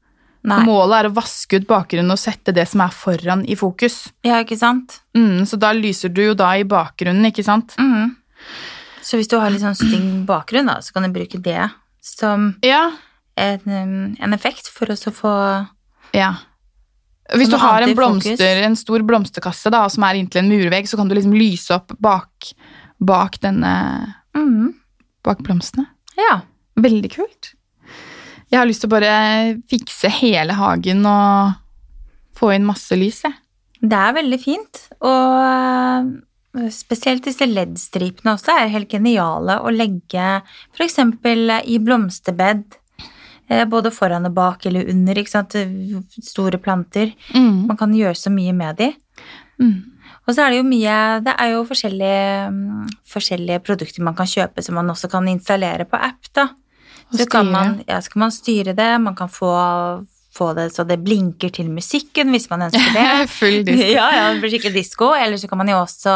Nei. 0.43 0.59
Målet 0.67 0.97
er 0.97 1.07
å 1.07 1.13
vaske 1.15 1.61
ut 1.61 1.67
bakgrunnen 1.69 2.11
og 2.11 2.19
sette 2.19 2.51
det 2.55 2.65
som 2.67 2.81
er 2.83 2.91
foran 2.91 3.45
i 3.47 3.55
fokus. 3.55 4.09
Ja, 4.27 4.41
ikke 4.43 4.57
sant? 4.59 4.97
Mm, 5.15 5.45
så 5.47 5.55
da 5.59 5.71
lyser 5.75 6.11
du 6.11 6.19
jo 6.25 6.33
da 6.35 6.49
i 6.59 6.65
bakgrunnen, 6.67 7.29
ikke 7.29 7.45
sant? 7.47 7.77
Mm. 7.79 8.11
Så 9.03 9.19
hvis 9.19 9.31
du 9.31 9.37
har 9.39 9.53
litt 9.53 9.63
sånn 9.63 9.77
stygg 9.77 10.25
bakgrunn, 10.27 10.67
da, 10.67 10.81
så 10.83 10.95
kan 10.95 11.07
du 11.07 11.13
bruke 11.15 11.39
det 11.43 11.69
som 12.03 12.55
Ja. 12.63 12.91
en, 13.39 13.61
um, 13.65 14.17
en 14.19 14.35
effekt 14.35 14.67
for 14.67 14.91
å 14.91 14.95
få 14.95 15.35
ja. 16.13 16.33
Hvis 17.33 17.49
du 17.49 17.57
har 17.57 17.81
en, 17.81 17.95
blomster, 17.95 18.59
en 18.67 18.75
stor 18.77 19.01
blomsterkasse 19.07 19.71
da, 19.73 19.87
som 19.89 20.03
er 20.05 20.19
inntil 20.19 20.43
en 20.43 20.51
murvegg, 20.51 20.89
så 20.89 20.99
kan 20.99 21.09
du 21.09 21.15
liksom 21.15 21.33
lyse 21.33 21.73
opp 21.73 21.95
bak, 22.03 22.51
bak 22.99 23.39
denne 23.41 23.73
mm. 24.35 24.73
bak 25.25 25.41
blomstene. 25.45 25.87
Ja. 26.19 26.41
Veldig 26.83 27.13
kult. 27.15 27.53
Jeg 28.53 28.59
har 28.61 28.69
lyst 28.69 28.83
til 28.83 28.91
å 28.91 28.93
bare 28.93 29.13
fikse 29.65 30.11
hele 30.19 30.53
hagen 30.53 30.99
og 31.09 31.55
få 32.37 32.51
inn 32.53 32.67
masse 32.67 32.93
lys, 32.93 33.23
jeg. 33.25 33.39
Det 33.81 33.97
er 33.97 34.13
veldig 34.15 34.37
fint, 34.39 34.77
og 35.03 35.39
eh, 36.61 36.67
spesielt 36.71 37.25
disse 37.25 37.47
LED-stripene 37.49 38.35
også 38.37 38.53
er 38.53 38.71
helt 38.75 38.93
geniale 38.93 39.57
å 39.57 39.73
legge 39.73 40.27
eksempel 40.85 41.49
i 41.65 41.79
blomsterbed, 41.81 42.77
eh, 43.49 43.65
både 43.67 43.91
foran 43.91 44.29
og 44.29 44.37
bak 44.37 44.69
eller 44.69 44.93
under, 44.93 45.17
ikke 45.17 45.33
sant, 45.33 45.57
store 46.21 46.61
planter. 46.61 47.11
Mm. 47.33 47.65
Man 47.73 47.81
kan 47.81 47.97
gjøre 47.97 48.21
så 48.21 48.31
mye 48.31 48.53
med 48.55 48.79
de. 48.79 48.93
Mm. 49.57 49.79
Og 50.23 50.35
så 50.35 50.45
er 50.45 50.53
det 50.53 50.57
jo 50.57 50.65
mye 50.65 50.95
Det 51.23 51.33
er 51.39 51.49
jo 51.51 51.59
forskjellige, 51.67 52.49
mm, 52.51 52.91
forskjellige 53.11 53.61
produkter 53.65 54.05
man 54.05 54.15
kan 54.15 54.29
kjøpe 54.29 54.63
som 54.63 54.77
man 54.79 54.89
også 54.93 55.09
kan 55.11 55.27
installere 55.27 55.89
på 55.89 55.99
app, 55.99 56.29
da. 56.37 56.53
Så 57.17 57.29
kan 57.29 57.51
man, 57.51 57.79
ja, 57.87 58.01
så 58.01 58.13
kan 58.13 58.25
man 58.25 58.33
styre 58.33 58.73
det, 58.77 58.89
man 59.01 59.15
kan 59.15 59.29
få, 59.29 59.51
få 60.33 60.47
det 60.57 60.69
så 60.73 60.85
det 60.87 60.97
blinker 61.05 61.51
til 61.53 61.69
musikken 61.69 62.33
hvis 62.33 62.49
man 62.51 62.67
ønsker 62.67 62.95
det. 62.95 63.09
Full 63.39 63.59
disko. 63.67 63.91
Ja, 63.93 64.07
ja, 64.17 64.25
det 64.33 64.41
blir 64.43 64.55
skikkelig 64.55 64.79
disko. 64.79 65.11
Eller 65.17 65.37
så 65.41 65.49
kan 65.51 65.61
man 65.61 65.69
jo 65.69 65.77
også 65.81 66.15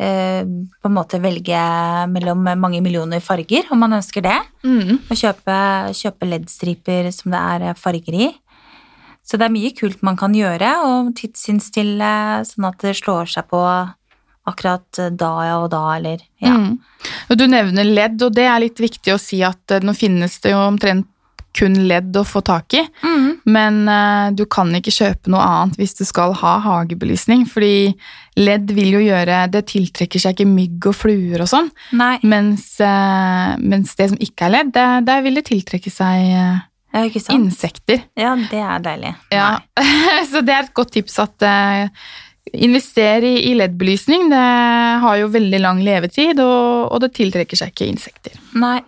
eh, 0.00 0.40
på 0.46 0.90
en 0.90 0.96
måte 0.96 1.20
velge 1.22 1.60
mellom 2.12 2.48
mange 2.56 2.80
millioner 2.84 3.20
farger, 3.24 3.68
om 3.74 3.84
man 3.84 3.98
ønsker 3.98 4.24
det. 4.24 4.38
Mm. 4.64 4.98
Og 5.04 5.14
kjøpe, 5.20 5.60
kjøpe 6.00 6.32
LED-striper 6.32 7.12
som 7.14 7.36
det 7.36 7.44
er 7.54 7.70
eh, 7.70 7.78
farger 7.78 8.20
i. 8.26 8.32
Så 9.26 9.38
det 9.40 9.48
er 9.48 9.56
mye 9.56 9.74
kult 9.74 10.04
man 10.06 10.18
kan 10.18 10.34
gjøre, 10.38 10.68
og 10.86 11.14
tidsinnstille 11.18 12.10
sånn 12.46 12.68
at 12.68 12.84
det 12.84 12.94
slår 12.94 13.32
seg 13.32 13.48
på 13.50 13.62
akkurat 14.46 15.00
da 15.18 15.32
ja, 15.46 15.58
og 15.58 15.70
da, 15.72 15.82
eller 15.96 16.22
ja. 16.42 16.54
Mm. 16.54 16.78
Du 17.34 17.46
nevner 17.50 17.84
ledd, 17.86 18.22
og 18.22 18.34
det 18.36 18.46
er 18.46 18.62
litt 18.62 18.80
viktig 18.82 19.14
å 19.14 19.20
si 19.20 19.42
at 19.46 19.74
eh, 19.74 19.82
nå 19.84 19.94
finnes 19.96 20.38
det 20.42 20.54
jo 20.54 20.62
omtrent 20.68 21.10
kun 21.56 21.76
ledd 21.88 22.16
å 22.20 22.24
få 22.26 22.42
tak 22.44 22.74
i, 22.76 22.82
Mm. 23.00 23.40
men 23.48 23.88
uh, 23.88 24.28
du 24.36 24.44
kan 24.44 24.68
ikke 24.76 24.92
kjøpe 24.92 25.32
noe 25.32 25.40
annet 25.40 25.78
hvis 25.80 25.96
du 25.96 26.04
skal 26.04 26.34
ha 26.36 26.58
hagebelysning, 26.60 27.46
fordi 27.48 27.94
ledd 28.36 28.72
vil 28.76 28.98
jo 28.98 29.00
gjøre 29.00 29.46
Det 29.48 29.62
tiltrekker 29.70 30.20
seg 30.20 30.36
ikke 30.36 30.50
mygg 30.50 30.88
og 30.90 30.98
fluer 30.98 31.40
og 31.40 31.48
sånn, 31.48 31.70
mens, 32.28 32.74
uh, 32.84 33.56
mens 33.56 33.96
det 33.96 34.10
som 34.12 34.20
ikke 34.20 34.50
er 34.50 34.54
ledd, 34.58 34.74
der, 34.76 35.00
der 35.06 35.24
vil 35.24 35.40
det 35.40 35.46
tiltrekke 35.48 35.92
seg 35.92 36.28
uh, 36.36 36.60
er 36.96 37.32
insekter. 37.32 38.04
Ja, 38.16 38.34
det 38.36 38.60
er 38.60 38.84
deilig. 38.84 39.14
Ja. 39.32 39.48
Så 40.30 40.40
det 40.44 40.54
er 40.54 40.64
et 40.64 40.76
godt 40.76 40.94
tips 40.96 41.18
at 41.20 41.44
uh, 42.52 42.60
invester 42.66 43.24
i, 43.24 43.54
LED-belysning. 43.54 44.28
Det 44.30 44.44
har 45.02 45.18
jo 45.20 45.32
veldig 45.34 45.60
lang 45.62 45.82
levetid, 45.84 46.40
og, 46.44 46.92
og 46.92 47.02
det 47.04 47.14
tiltrekker 47.18 47.58
seg 47.58 47.74
ikke 47.74 47.90
insekter. 47.90 48.38
Nei. 48.58 48.80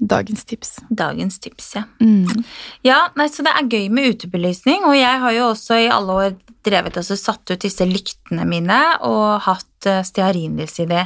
Dagens 0.00 0.44
tips. 0.48 0.78
Dagens 0.88 1.40
tips, 1.44 1.74
ja. 1.76 1.82
Mm. 2.00 2.44
Ja, 2.82 3.10
nei, 3.20 3.26
så 3.28 3.44
det 3.44 3.52
er 3.52 3.68
gøy 3.68 3.90
med 3.92 4.14
utebelysning, 4.14 4.86
og 4.88 4.96
jeg 4.96 5.20
har 5.20 5.34
jo 5.36 5.50
også 5.50 5.76
i 5.76 5.90
alle 5.92 6.16
år 6.22 6.38
drevet 6.64 6.96
og 6.96 7.04
satt 7.04 7.52
ut 7.52 7.60
disse 7.60 7.84
lyktene 7.84 8.46
mine 8.48 8.78
og 9.04 9.42
hatt 9.44 9.88
uh, 9.88 10.00
stearinlys 10.06 10.80
i 10.80 10.88
det. 10.88 11.04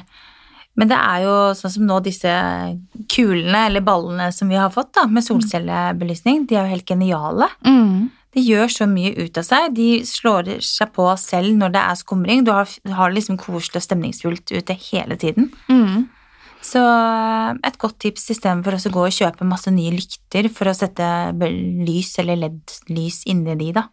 Men 0.79 0.91
det 0.91 0.99
er 0.99 1.25
jo 1.26 1.35
sånn 1.59 1.75
som 1.76 1.87
nå 1.87 2.00
disse 2.03 2.31
kulene 3.11 3.67
eller 3.69 3.83
ballene 3.87 4.31
som 4.35 4.50
vi 4.50 4.59
har 4.59 4.73
fått 4.75 4.93
da, 4.99 5.07
med 5.11 5.26
solcellebelysning, 5.26 6.47
de 6.50 6.59
er 6.59 6.67
jo 6.67 6.75
helt 6.75 6.91
geniale. 6.91 7.50
Mm. 7.67 8.11
De 8.35 8.43
gjør 8.43 8.73
så 8.73 8.88
mye 8.91 9.14
ut 9.14 9.38
av 9.38 9.47
seg. 9.47 9.71
De 9.76 9.88
slår 10.09 10.57
seg 10.64 10.91
på 10.97 11.07
selv 11.21 11.55
når 11.59 11.75
det 11.76 11.83
er 11.85 12.00
skumring. 12.00 12.45
Du 12.47 12.50
har, 12.55 12.71
har 12.99 13.11
det 13.12 13.21
liksom 13.21 13.38
koselig 13.41 13.81
og 13.81 13.87
stemningsfullt 13.87 14.55
ute 14.55 14.79
hele 14.88 15.19
tiden. 15.21 15.53
Mm. 15.71 16.09
Så 16.64 16.81
eh, 16.81 17.50
et 17.69 17.79
godt 17.81 18.00
tips 18.03 18.31
istedenfor 18.35 18.79
å 18.79 18.95
gå 18.97 19.05
og 19.07 19.14
kjøpe 19.14 19.47
masse 19.47 19.71
nye 19.73 19.93
lykter 19.95 20.49
for 20.53 20.71
å 20.71 20.76
sette 20.76 21.07
lys 21.38 22.14
eller 22.23 22.41
LED-lys 22.47 23.23
inni 23.31 23.57
de, 23.61 23.71
da. 23.76 23.88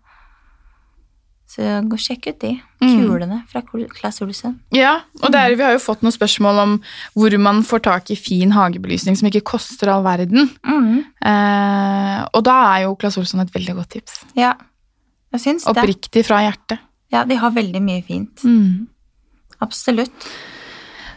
Så 1.52 1.68
gå 1.92 1.98
sjekk 2.00 2.30
ut 2.32 2.38
de 2.40 2.52
Mm. 2.82 3.02
kulene 3.06 3.38
fra 3.52 3.60
Kol- 3.62 3.90
Claes 3.92 4.22
Olsson. 4.24 4.54
Ja, 4.74 5.02
og 5.22 5.32
det 5.34 5.38
er, 5.42 5.56
vi 5.60 5.64
har 5.68 5.74
jo 5.76 5.82
fått 5.84 6.02
noen 6.02 6.14
spørsmål 6.16 6.60
om 6.64 6.72
hvor 7.14 7.36
man 7.38 7.60
får 7.68 7.82
tak 7.84 8.10
i 8.10 8.16
fin 8.16 8.52
hagebelysning 8.56 9.18
som 9.20 9.28
ikke 9.30 9.44
koster 9.44 9.92
all 9.92 10.02
verden. 10.06 10.48
Mm. 10.66 11.04
Eh, 11.22 12.22
og 12.34 12.44
da 12.48 12.56
er 12.78 12.86
jo 12.88 12.96
Claes 12.96 13.18
Olsson 13.20 13.44
et 13.44 13.52
veldig 13.54 13.76
godt 13.76 13.90
tips. 13.98 14.24
Ja, 14.40 14.54
jeg 15.34 15.42
syns 15.44 15.68
det. 15.68 15.76
Oppriktig 15.76 16.26
fra 16.26 16.40
hjertet. 16.48 16.80
Ja, 17.12 17.26
de 17.28 17.36
har 17.36 17.52
veldig 17.52 17.82
mye 17.84 18.02
fint. 18.08 18.42
Mm. 18.48 18.88
Absolutt. 19.62 20.12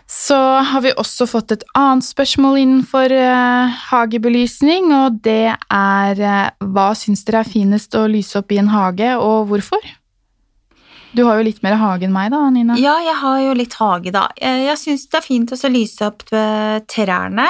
Så 0.06 0.36
har 0.36 0.80
vi 0.84 0.92
også 1.00 1.26
fått 1.26 1.52
et 1.54 1.64
annet 1.74 2.04
spørsmål 2.04 2.58
innenfor 2.60 3.10
uh, 3.14 3.72
hagebelysning, 3.88 4.92
og 4.92 5.22
det 5.24 5.54
er 5.56 6.20
uh, 6.20 6.50
hva 6.74 6.90
syns 6.98 7.24
dere 7.24 7.40
er 7.40 7.48
finest 7.48 7.94
å 7.96 8.04
lyse 8.10 8.36
opp 8.38 8.52
i 8.52 8.58
en 8.60 8.68
hage, 8.74 9.14
og 9.16 9.48
hvorfor? 9.48 9.80
Du 11.14 11.22
har 11.24 11.38
jo 11.38 11.44
litt 11.46 11.62
mer 11.62 11.76
hage 11.78 12.08
enn 12.08 12.14
meg 12.14 12.32
da, 12.34 12.40
Nina. 12.50 12.76
Ja, 12.80 12.96
jeg 13.04 13.14
har 13.20 13.38
jo 13.44 13.52
litt 13.58 13.76
hage, 13.78 14.10
da. 14.14 14.26
Jeg, 14.40 14.64
jeg 14.66 14.80
syns 14.80 15.06
det 15.10 15.20
er 15.20 15.26
fint 15.26 15.54
å 15.54 15.70
lyse 15.70 16.08
opp 16.08 16.24
eh, 16.34 16.80
trærne. 16.90 17.46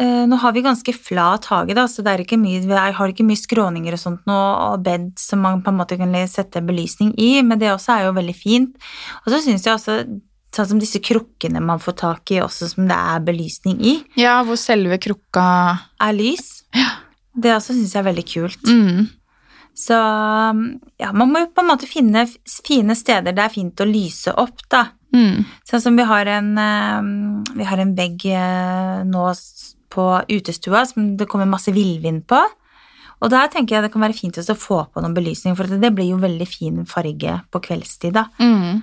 Eh, 0.00 0.24
Nå 0.28 0.36
har 0.40 0.52
vi 0.56 0.64
ganske 0.64 0.92
flat 0.96 1.46
hage, 1.52 1.76
da, 1.78 1.86
så 1.88 2.04
det 2.04 2.12
er 2.12 2.24
ikke 2.24 2.38
mye, 2.40 2.60
jeg 2.64 2.96
har 2.98 3.12
ikke 3.12 3.26
mye 3.28 3.40
skråninger 3.40 3.96
og 3.96 4.00
sånt 4.02 4.28
nå, 4.28 4.36
og 4.36 4.84
bed 4.84 5.10
som 5.20 5.42
man 5.44 5.62
på 5.64 5.72
en 5.72 5.80
måte 5.80 5.98
kan 6.00 6.12
sette 6.28 6.62
belysning 6.64 7.14
i, 7.20 7.34
men 7.46 7.60
det 7.60 7.72
også 7.72 7.96
er 7.96 8.06
jo 8.08 8.16
veldig 8.18 8.36
fint. 8.36 8.76
Og 9.24 9.32
så 9.32 9.40
syns 9.44 9.66
jeg 9.68 9.76
også, 9.78 9.98
sånn 10.52 10.70
som 10.74 10.82
disse 10.82 11.00
krukkene 11.00 11.62
man 11.64 11.80
får 11.80 11.96
tak 12.02 12.34
i, 12.34 12.40
også 12.44 12.68
som 12.74 12.88
det 12.90 12.98
er 12.98 13.24
belysning 13.24 13.80
i, 13.80 13.96
Ja, 14.20 14.40
hvor 14.44 14.60
selve 14.60 15.00
krukka 15.00 15.46
er 16.02 16.16
lys. 16.16 16.62
Ja. 16.76 16.90
Det 17.32 17.54
også 17.54 17.72
syns 17.72 17.94
jeg 17.94 18.02
er 18.02 18.10
veldig 18.10 18.28
kult. 18.28 18.64
mm. 18.68 19.02
Så 19.74 19.96
ja, 21.00 21.12
man 21.12 21.30
må 21.32 21.40
jo 21.42 21.52
på 21.54 21.62
en 21.62 21.70
måte 21.70 21.88
finne 21.88 22.26
fine 22.44 22.96
steder 22.98 23.32
det 23.32 23.44
er 23.44 23.54
fint 23.54 23.80
å 23.80 23.88
lyse 23.88 24.34
opp, 24.36 24.60
da. 24.68 24.86
Mm. 25.12 25.44
Sånn 25.68 25.84
som 25.84 25.96
vi 25.96 26.04
har 26.08 26.28
en, 26.28 26.50
eh, 26.58 27.54
vi 27.56 27.64
har 27.68 27.80
en 27.80 27.94
vegg 27.96 28.26
eh, 28.32 29.02
nå 29.08 29.26
på 29.92 30.06
utestua 30.28 30.86
som 30.88 31.16
det 31.16 31.28
kommer 31.28 31.48
masse 31.48 31.72
villvind 31.72 32.24
på. 32.28 32.40
Og 33.22 33.30
der 33.30 33.50
tenker 33.52 33.76
jeg 33.76 33.84
det 33.84 33.92
kan 33.94 34.02
være 34.02 34.16
fint 34.18 34.38
å 34.40 34.56
få 34.58 34.80
på 34.90 35.02
noen 35.02 35.14
belysning, 35.14 35.54
for 35.56 35.68
det 35.68 35.92
blir 35.94 36.10
jo 36.10 36.22
veldig 36.22 36.48
fin 36.48 36.80
farge 36.90 37.36
på 37.52 37.60
kveldstid, 37.68 38.16
da. 38.16 38.26
Mm. 38.42 38.82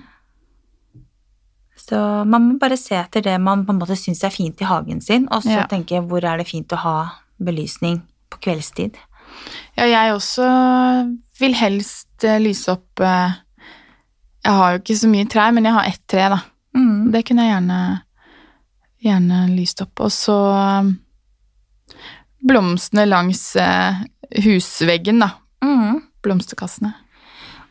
Så 1.80 1.98
man 2.28 2.46
må 2.46 2.58
bare 2.60 2.78
se 2.78 2.94
etter 2.96 3.24
det 3.24 3.36
man 3.42 3.66
på 3.66 3.74
en 3.74 3.80
måte 3.82 3.98
syns 3.98 4.22
er 4.24 4.32
fint 4.32 4.60
i 4.62 4.68
hagen 4.68 5.00
sin, 5.04 5.26
og 5.30 5.42
så 5.42 5.60
Ja. 5.60 5.66
tenke 5.66 6.00
hvor 6.06 6.24
er 6.24 6.38
det 6.38 6.46
fint 6.48 6.68
å 6.72 6.76
ha 6.76 7.12
belysning 7.40 8.02
på 8.30 8.38
kveldstid. 8.40 8.96
Ja, 9.78 9.86
jeg 9.88 10.14
også 10.14 10.46
vil 11.40 11.56
helst 11.56 12.24
eh, 12.26 12.40
lyse 12.42 12.72
opp 12.74 13.00
eh, 13.04 13.38
Jeg 14.44 14.56
har 14.56 14.72
jo 14.72 14.80
ikke 14.82 14.96
så 15.00 15.10
mye 15.10 15.28
trær, 15.30 15.52
men 15.56 15.68
jeg 15.68 15.76
har 15.76 15.88
ett 15.88 16.02
tre, 16.08 16.28
da. 16.32 16.40
Mm. 16.76 17.10
Det 17.12 17.24
kunne 17.28 17.44
jeg 17.44 17.54
gjerne, 17.54 17.80
gjerne 19.04 19.40
lyst 19.52 19.82
opp. 19.84 20.00
Og 20.06 20.12
så 20.14 20.36
um, 20.80 20.94
blomstene 22.48 23.04
langs 23.08 23.42
eh, 23.60 24.00
husveggen, 24.46 25.20
da. 25.20 25.34
Mm. 25.64 26.00
Blomsterkassene. 26.24 26.94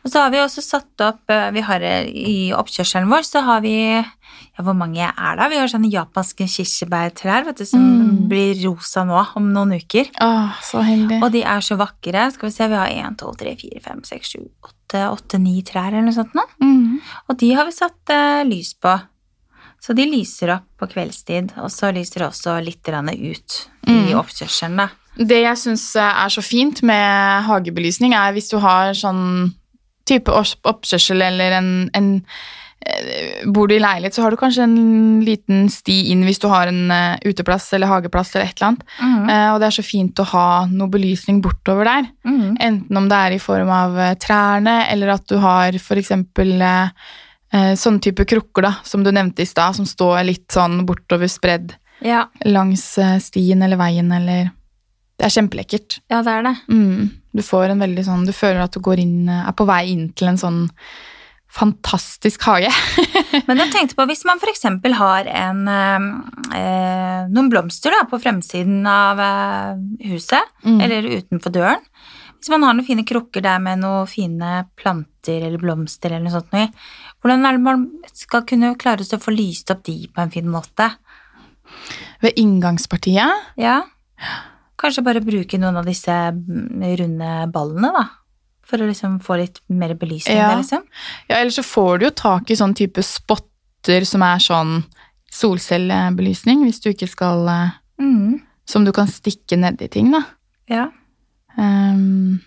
Og 0.04 0.08
så 0.10 0.22
har 0.24 0.30
vi 0.32 0.38
også 0.40 0.62
satt 0.64 1.02
opp 1.04 1.28
eh, 1.32 1.50
vi 1.52 1.60
har 1.66 1.82
eh, 1.84 2.06
I 2.08 2.36
oppkjørselen 2.56 3.10
vår 3.10 3.26
så 3.28 3.42
har 3.44 3.60
vi 3.64 3.74
ja, 4.00 4.62
Hvor 4.64 4.76
mange 4.76 5.04
er 5.10 5.36
det? 5.36 5.48
Vi 5.52 5.58
har 5.60 5.68
sånne 5.68 5.90
japanske 5.92 6.46
kirsebærtrær 6.48 7.44
vet 7.50 7.60
du, 7.60 7.66
som 7.68 7.80
Mm. 8.00 8.28
blir 8.30 8.54
rosa 8.64 9.02
nå 9.04 9.18
om 9.36 9.46
noen 9.52 9.72
uker. 9.80 10.08
Åh, 10.22 10.52
så 10.62 10.80
heldig. 10.84 11.20
Og 11.22 11.32
de 11.32 11.42
er 11.42 11.60
så 11.64 11.76
vakre. 11.78 12.26
Skal 12.32 12.48
vi 12.48 12.52
se, 12.54 12.68
vi 12.68 12.78
har 12.78 12.88
1, 12.90 13.16
2, 13.18 13.32
3, 13.40 13.54
4, 13.60 13.80
5, 13.84 14.02
6, 14.04 14.28
7, 14.36 14.44
8, 14.68 15.02
8, 15.10 15.38
9 15.42 15.62
trær 15.66 15.88
eller 15.90 16.06
noe 16.06 16.14
sånt 16.16 16.34
nå. 16.38 16.44
Mm. 16.62 17.00
Og 17.28 17.38
de 17.40 17.50
har 17.54 17.66
vi 17.66 17.72
satt 17.74 18.12
uh, 18.14 18.42
lys 18.46 18.72
på. 18.78 18.92
Så 19.80 19.94
de 19.96 20.04
lyser 20.10 20.52
opp 20.56 20.66
på 20.78 20.88
kveldstid, 20.92 21.54
og 21.62 21.70
så 21.72 21.90
lyser 21.94 22.20
det 22.22 22.28
også 22.28 22.58
litt 22.64 22.86
ut 22.86 23.68
i 23.88 23.90
Mm. 23.90 24.18
oppkjørselen, 24.20 24.76
da. 24.76 24.88
Det 25.16 25.42
jeg 25.42 25.56
syns 25.56 25.96
er 25.96 26.28
så 26.28 26.42
fint 26.44 26.82
med 26.82 27.44
hagebelysning, 27.48 28.12
er 28.14 28.32
hvis 28.32 28.50
du 28.50 28.58
har 28.58 28.92
sånn 28.92 29.54
type 30.10 30.32
oppkjørsel 30.34 31.22
eller 31.24 31.56
en, 31.60 31.70
en 31.96 32.10
eh, 32.20 33.46
Bor 33.50 33.68
du 33.70 33.76
i 33.76 33.80
leilighet, 33.82 34.16
så 34.16 34.24
har 34.24 34.34
du 34.34 34.40
kanskje 34.40 34.66
en 34.66 35.20
liten 35.24 35.66
sti 35.72 35.98
inn 36.12 36.24
hvis 36.26 36.40
du 36.42 36.48
har 36.52 36.70
en 36.70 36.92
eh, 36.94 37.22
uteplass 37.28 37.70
eller 37.76 37.90
hageplass 37.90 38.34
eller 38.34 38.50
et 38.50 38.58
eller 38.58 38.70
annet. 38.70 38.84
Mm. 39.00 39.32
Og 39.54 39.58
det 39.60 39.68
er 39.68 39.76
så 39.78 39.86
fint 39.86 40.22
å 40.22 40.28
ha 40.32 40.46
noe 40.70 40.92
belysning 40.92 41.40
bortover 41.44 41.88
der. 41.88 42.12
Mm. 42.26 42.56
Enten 42.58 43.02
om 43.02 43.08
det 43.10 43.24
er 43.26 43.36
i 43.36 43.42
form 43.42 43.72
av 43.74 43.98
trærne, 44.22 44.76
eller 44.92 45.14
at 45.16 45.26
du 45.30 45.36
har 45.42 45.76
eh, 45.76 46.94
eh, 47.52 47.74
sånne 47.76 48.06
type 48.06 48.28
krukker 48.28 48.68
da, 48.68 48.76
som 48.84 49.04
du 49.04 49.12
nevnte 49.12 49.44
i 49.44 49.50
stad, 49.50 49.76
som 49.78 49.88
står 49.88 50.24
litt 50.28 50.48
sånn 50.52 50.82
bortover 50.88 51.30
spredd 51.30 51.76
Ja, 52.00 52.30
langs 52.48 52.94
stien 53.20 53.62
eller 53.62 53.76
veien, 53.76 54.08
eller 54.16 54.48
Det 55.20 55.26
er 55.28 55.34
kjempelekkert. 55.36 55.98
ja, 56.08 56.22
det 56.24 56.32
er 56.32 56.46
det. 56.48 56.54
Mm. 56.72 57.10
Du 57.36 57.42
får 57.44 57.70
en 57.74 57.82
veldig 57.84 58.02
sånn 58.06 58.22
Du 58.26 58.32
føler 58.34 58.62
at 58.64 58.72
du 58.74 58.80
går 58.82 59.02
inn, 59.04 59.28
er 59.28 59.52
på 59.54 59.66
vei 59.68 59.82
inn 59.92 60.06
til 60.16 60.30
en 60.32 60.38
sånn 60.40 60.62
fantastisk 61.50 62.44
hage. 62.46 62.70
Men 63.48 63.58
jeg 63.58 63.72
tenkte 63.74 63.96
på, 63.98 64.06
hvis 64.06 64.22
man 64.28 64.38
eksempel 64.52 64.94
har 64.94 65.26
en, 65.26 65.64
eh, 66.54 67.26
noen 67.26 67.48
blomster 67.50 67.90
da, 67.94 68.04
på 68.10 68.20
fremsiden 68.22 68.84
av 68.86 69.18
eh, 69.24 69.80
huset, 70.12 70.46
Mm. 70.62 70.80
eller 70.84 71.08
utenfor 71.18 71.52
døren, 71.54 71.82
hvis 72.38 72.50
man 72.54 72.62
har 72.64 72.74
noen 72.76 72.86
fine 72.86 73.04
krukker 73.04 73.42
der 73.42 73.58
med 73.60 73.80
noen 73.82 74.06
fine 74.08 74.52
planter 74.78 75.42
eller 75.48 75.58
blomster 75.60 76.12
eller 76.14 76.24
noe 76.28 76.36
sånt, 76.38 76.52
noe 76.54 76.70
hvordan 77.20 77.44
er 77.44 77.58
det 77.58 77.64
man 77.66 77.82
skal 78.14 78.46
kunne 78.48 78.74
klare 78.80 79.04
å 79.18 79.24
få 79.26 79.34
lyst 79.34 79.72
opp 79.74 79.82
de 79.88 80.06
på 80.08 80.22
en 80.22 80.30
fin 80.32 80.48
måte? 80.48 80.86
Ved 82.22 82.38
inngangspartiet 82.40 83.58
Ja, 83.60 83.82
kanskje 84.80 85.04
bare 85.04 85.20
bruke 85.24 85.58
noen 85.60 85.76
av 85.80 85.84
disse 85.88 86.10
mm, 86.10 86.80
runde 87.00 87.30
ballene 87.54 87.90
da, 87.94 88.06
For 88.70 88.78
å 88.82 88.86
liksom 88.88 89.18
få 89.24 89.36
litt 89.40 89.60
mer 89.68 89.94
belysning 89.98 90.36
Ja. 90.38 90.50
der, 90.52 90.62
liksom. 90.62 90.82
Ja, 91.28 91.36
Eller 91.40 91.50
så 91.54 91.62
får 91.66 91.98
du 92.00 92.04
jo 92.06 92.10
tak 92.16 92.50
i 92.50 92.56
sånn 92.58 92.74
type 92.78 93.02
spotter 93.04 94.04
som 94.06 94.22
er 94.22 94.38
sånn 94.38 94.84
solcellebelysning, 95.30 96.64
hvis 96.66 96.80
du 96.82 96.90
ikke 96.94 97.08
skal 97.10 97.46
eh, 97.48 97.76
Mm. 98.00 98.38
Som 98.64 98.84
du 98.86 98.92
kan 98.96 99.06
stikke 99.10 99.58
nedi 99.60 99.86
ting, 99.92 100.06
da. 100.14 100.22
Ja. 100.70 100.86
Um, 101.58 102.40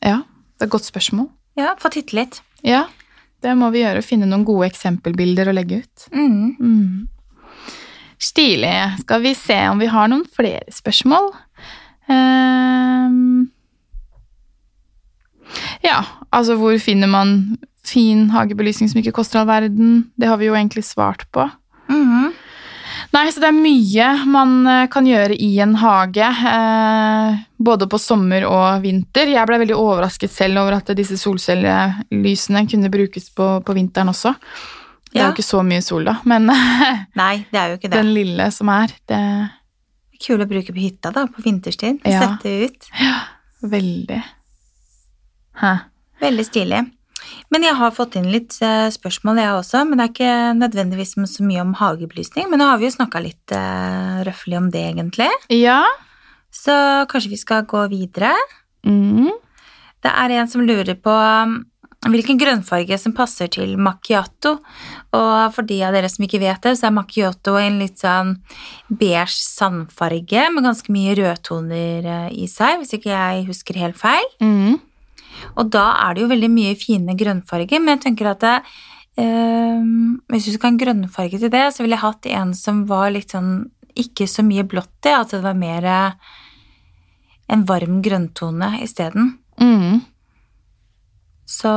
ja, 0.00 0.22
det 0.56 0.64
er 0.64 0.68
et 0.68 0.72
godt 0.72 0.86
spørsmål. 0.88 1.26
ja, 1.60 1.74
få 1.76 1.90
titte 1.92 2.16
litt. 2.16 2.38
Ja, 2.64 2.86
det 3.42 3.52
må 3.58 3.68
vi 3.74 3.82
gjøre. 3.82 4.00
Finne 4.06 4.24
noen 4.30 4.46
gode 4.48 4.70
eksempelbilder 4.70 5.50
å 5.50 5.52
legge 5.52 5.82
ut. 5.82 6.06
Mm. 6.14 6.56
Mm. 6.56 7.08
Stilig. 8.22 8.76
Skal 9.02 9.24
vi 9.24 9.34
se 9.34 9.58
om 9.68 9.80
vi 9.82 9.90
har 9.90 10.10
noen 10.10 10.22
flere 10.36 10.62
spørsmål? 10.70 11.32
Um, 12.06 13.48
ja, 15.82 15.98
altså 16.30 16.54
hvor 16.60 16.76
finner 16.82 17.10
man 17.10 17.34
fin 17.86 18.28
hagebelysning 18.30 18.90
som 18.92 19.02
ikke 19.02 19.14
koster 19.16 19.42
all 19.42 19.50
verden? 19.50 20.06
Det 20.14 20.30
har 20.30 20.38
vi 20.38 20.50
jo 20.50 20.56
egentlig 20.58 20.86
svart 20.86 21.26
på. 21.34 21.48
Mhm. 21.90 22.32
Nei, 23.12 23.26
så 23.28 23.42
det 23.42 23.48
er 23.50 23.56
mye 23.56 24.06
man 24.30 24.52
eh, 24.68 24.86
kan 24.92 25.04
gjøre 25.04 25.34
i 25.36 25.50
en 25.60 25.74
hage, 25.76 26.24
eh, 26.24 27.40
både 27.60 27.88
på 27.90 27.98
sommer 28.00 28.46
og 28.48 28.84
vinter. 28.84 29.28
Jeg 29.28 29.48
ble 29.48 29.58
veldig 29.60 29.76
overrasket 29.76 30.32
selv 30.32 30.62
over 30.62 30.78
at 30.78 30.92
disse 30.96 31.18
solcellelysene 31.20 32.62
kunne 32.70 32.92
brukes 32.92 33.28
på, 33.36 33.48
på 33.66 33.76
vinteren 33.76 34.12
også. 34.14 34.32
Det 35.12 35.20
er 35.20 35.28
jo 35.28 35.34
ikke 35.36 35.44
så 35.44 35.60
mye 35.66 35.82
sol, 35.84 36.06
da, 36.08 36.16
men 36.28 36.48
Nei, 37.20 37.34
det 37.52 37.60
er 37.60 37.72
jo 37.72 37.80
ikke 37.80 37.90
det. 37.90 37.98
den 37.98 38.14
lille 38.16 38.48
som 38.54 38.70
er, 38.72 38.94
det 39.10 39.20
Kul 40.22 40.38
å 40.38 40.46
bruke 40.46 40.70
på 40.70 40.78
hytta 40.78 41.10
da, 41.10 41.24
på 41.26 41.42
vinterstid. 41.42 42.04
Ja. 42.06 42.20
Sette 42.22 42.68
ut. 42.68 42.90
Ja, 42.94 43.16
Veldig. 43.62 44.20
Hæ. 45.58 45.72
Veldig 46.22 46.44
stilig. 46.46 46.82
Men 47.52 47.66
jeg 47.66 47.76
har 47.78 47.94
fått 47.94 48.16
inn 48.18 48.30
litt 48.32 48.56
eh, 48.64 48.88
spørsmål, 48.92 49.38
jeg 49.38 49.56
også. 49.58 49.82
Men 49.86 49.98
det 49.98 50.04
er 50.04 50.12
ikke 50.12 50.36
nødvendigvis 50.58 51.14
så 51.30 51.46
mye 51.46 51.62
om 51.62 51.74
hagebelysning. 51.78 52.48
Men 52.50 52.62
nå 52.62 52.70
har 52.70 52.80
vi 52.80 52.88
jo 52.88 52.96
snakka 52.96 53.22
litt 53.22 53.54
uh, 53.54 54.22
røffelig 54.26 54.58
om 54.58 54.70
det, 54.74 54.82
egentlig. 54.92 55.28
Ja. 55.54 55.82
Så 56.52 56.74
kanskje 57.10 57.34
vi 57.34 57.40
skal 57.40 57.66
gå 57.68 57.84
videre. 57.92 58.32
Mm. 58.86 59.30
Det 60.02 60.10
er 60.10 60.36
en 60.38 60.50
som 60.50 60.64
lurer 60.66 60.96
på 60.98 61.14
hvilken 62.10 62.38
grønnfarge 62.40 62.96
som 62.98 63.14
passer 63.14 63.50
til 63.52 63.76
macchiato. 63.78 64.56
Og 65.14 65.34
for 65.54 65.66
de 65.68 65.78
av 65.86 65.94
dere 65.94 66.10
som 66.10 66.24
ikke 66.26 66.40
vet 66.42 66.62
det, 66.64 66.74
så 66.78 66.88
er 66.88 66.96
macchiato 66.96 67.54
en 67.60 67.78
litt 67.82 68.02
sånn 68.02 68.36
beige 68.90 69.28
sandfarge 69.36 70.48
med 70.54 70.66
ganske 70.66 70.94
mye 70.94 71.14
rødtoner 71.18 72.08
eh, 72.14 72.30
i 72.42 72.48
seg, 72.50 72.80
hvis 72.80 72.96
ikke 72.98 73.12
jeg 73.12 73.46
husker 73.50 73.78
helt 73.82 74.00
feil. 74.00 74.26
Mm. 74.42 74.80
Og 75.56 75.70
da 75.74 75.86
er 76.06 76.14
det 76.14 76.24
jo 76.24 76.32
veldig 76.32 76.50
mye 76.52 76.74
fine 76.78 77.16
grønnfarger, 77.18 77.82
men 77.82 77.96
jeg 77.96 78.04
tenker 78.08 78.32
at 78.32 78.42
det, 78.42 78.56
eh, 79.22 79.86
hvis 80.32 80.48
du 80.48 80.54
skal 80.56 80.68
ha 80.68 80.74
en 80.74 80.82
grønnfarge 80.82 81.38
til 81.38 81.52
det, 81.54 81.68
så 81.70 81.84
ville 81.84 81.98
jeg 81.98 82.06
hatt 82.06 82.30
en 82.34 82.56
som 82.58 82.84
var 82.90 83.12
litt 83.14 83.34
sånn 83.34 83.54
ikke 83.98 84.24
så 84.30 84.40
mye 84.46 84.64
blått 84.64 85.06
i, 85.06 85.12
at 85.12 85.34
det 85.34 85.42
var 85.44 85.58
mer 85.58 85.86
eh, 85.86 86.32
en 87.52 87.66
varm 87.68 88.00
grønntone 88.02 88.78
isteden. 88.82 89.36
Mm. 89.60 90.00
Så 91.52 91.68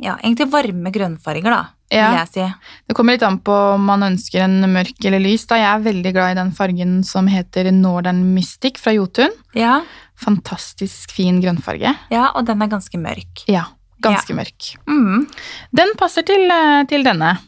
ja, 0.00 0.14
egentlig 0.22 0.46
varme 0.52 0.92
grønnfarger, 0.94 1.50
da, 1.52 1.62
Ja. 1.92 2.06
vil 2.08 2.18
jeg 2.22 2.28
si. 2.32 2.44
Det 2.88 2.94
kommer 2.96 3.12
litt 3.18 3.22
an 3.26 3.36
på 3.44 3.52
om 3.74 3.84
man 3.84 4.00
ønsker 4.06 4.40
en 4.46 4.62
mørk 4.72 5.04
eller 5.04 5.20
lys. 5.20 5.44
Da. 5.50 5.58
Jeg 5.60 5.68
er 5.74 5.82
veldig 5.92 6.12
glad 6.14 6.30
i 6.32 6.38
den 6.40 6.52
fargen 6.56 6.94
som 7.04 7.28
heter 7.28 7.68
Northern 7.76 8.22
Mystic 8.34 8.80
fra 8.80 8.94
Jotun. 8.96 9.34
Ja, 9.54 9.82
Fantastisk 10.22 11.10
fin 11.12 11.40
grønnfarge. 11.42 11.92
ja, 12.10 12.30
og 12.34 12.46
den 12.46 12.62
er 12.62 12.68
ganske 12.72 12.96
mørk. 12.96 13.44
Ja, 13.50 13.64
ganske 14.00 14.32
mørk. 14.34 14.76
Mm, 14.86 15.26
Den 15.74 15.92
passer 15.98 16.22
til, 16.24 16.48
eh, 16.50 16.84
til 16.88 17.04
denne. 17.04 17.38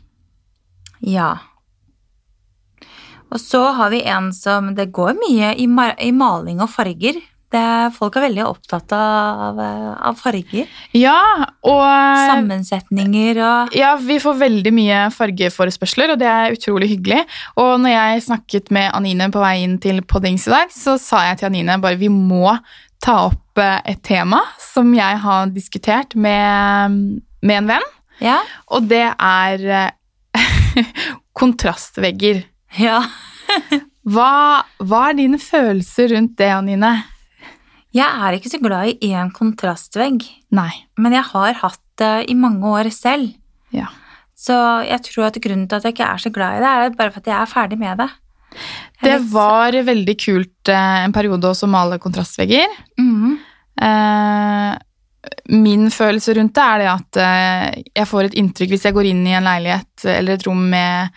ja. 1.00 1.38
Og 3.32 3.40
så 3.40 3.72
har 3.74 3.90
vi 3.90 4.02
en 4.06 4.32
som 4.32 4.74
Det 4.76 4.92
går 4.92 5.14
mye 5.18 5.54
i, 5.58 5.64
i 6.06 6.10
maling 6.12 6.60
og 6.60 6.68
farger. 6.70 7.16
Det, 7.54 7.62
folk 7.94 8.16
er 8.18 8.24
veldig 8.26 8.44
opptatt 8.48 8.90
av, 8.98 9.58
eh, 9.62 9.90
av 10.10 10.16
farger. 10.18 10.66
Ja, 10.98 11.18
og 11.62 11.82
Sammensetninger 12.26 13.38
og 13.46 13.76
Ja, 13.78 13.92
vi 14.02 14.16
får 14.22 14.38
veldig 14.40 14.72
mye 14.74 15.02
fargeforespørsler, 15.14 16.14
og 16.16 16.18
det 16.22 16.26
er 16.30 16.56
utrolig 16.56 16.88
hyggelig. 16.96 17.20
Og 17.62 17.76
når 17.84 17.94
jeg 17.94 18.24
snakket 18.26 18.72
med 18.74 18.90
Anine 18.98 19.30
på 19.30 19.38
vei 19.44 19.60
inn 19.62 19.78
til 19.78 20.02
Poddings 20.02 20.48
i 20.50 20.54
dag, 20.56 20.74
så 20.74 20.96
sa 20.98 21.22
jeg 21.28 21.38
til 21.44 21.52
Anine 21.52 21.78
bare 21.84 22.00
vi 22.00 22.10
må 22.10 22.56
ta 23.04 23.18
opp 23.28 23.60
eh, 23.62 23.78
et 23.94 24.02
tema 24.02 24.40
som 24.58 24.90
jeg 24.96 25.18
har 25.22 25.46
diskutert 25.54 26.14
med, 26.16 26.98
med 27.44 27.56
en 27.62 27.70
venn, 27.76 27.88
Ja. 28.24 28.38
og 28.72 28.86
det 28.90 29.04
er 29.14 29.64
eh, 29.70 30.84
kontrastvegger. 31.38 32.44
ja. 32.80 33.02
Hva, 34.04 34.64
hva 34.84 34.98
er 35.10 35.14
dine 35.16 35.38
følelser 35.40 36.10
rundt 36.12 36.34
det, 36.36 36.50
Anine? 36.52 36.90
Jeg 37.94 38.26
er 38.26 38.34
ikke 38.34 38.50
så 38.50 38.58
glad 38.58 38.90
i 38.90 39.12
én 39.14 39.30
kontrastvegg, 39.34 40.24
Nei. 40.54 40.72
men 40.98 41.14
jeg 41.14 41.26
har 41.30 41.60
hatt 41.60 41.82
det 42.00 42.26
i 42.30 42.34
mange 42.34 42.66
år 42.66 42.90
selv. 42.90 43.30
Ja. 43.74 43.86
Så 44.34 44.56
jeg 44.82 44.98
tror 45.06 45.28
at 45.28 45.38
grunnen 45.42 45.68
til 45.70 45.78
at 45.78 45.86
jeg 45.86 45.94
ikke 45.94 46.08
er 46.10 46.22
så 46.22 46.32
glad 46.34 46.58
i 46.58 46.62
det, 46.64 46.70
er 46.70 46.96
bare 46.98 47.14
for 47.14 47.22
at 47.22 47.30
jeg 47.30 47.38
er 47.38 47.50
ferdig 47.50 47.78
med 47.78 48.02
det. 48.02 48.08
Det 49.04 49.18
var 49.30 49.76
veldig 49.86 50.16
kult 50.18 50.70
eh, 50.70 51.04
en 51.04 51.14
periode 51.14 51.50
også 51.50 51.68
å 51.68 51.74
male 51.74 52.00
kontrastvegger. 52.02 52.66
Mm 52.98 53.14
-hmm. 53.22 53.38
min 55.48 55.90
følelse 55.90 56.34
rundt 56.34 56.54
det 56.54 56.62
er 56.62 56.78
det 56.78 56.88
at 56.88 57.16
eh, 57.16 57.82
jeg 57.94 58.08
får 58.08 58.24
et 58.24 58.34
inntrykk 58.34 58.70
hvis 58.70 58.84
jeg 58.84 58.94
går 58.94 59.04
inn 59.04 59.26
i 59.26 59.34
en 59.34 59.44
leilighet 59.44 60.04
eller 60.04 60.34
et 60.34 60.46
rom 60.46 60.68
med, 60.70 61.08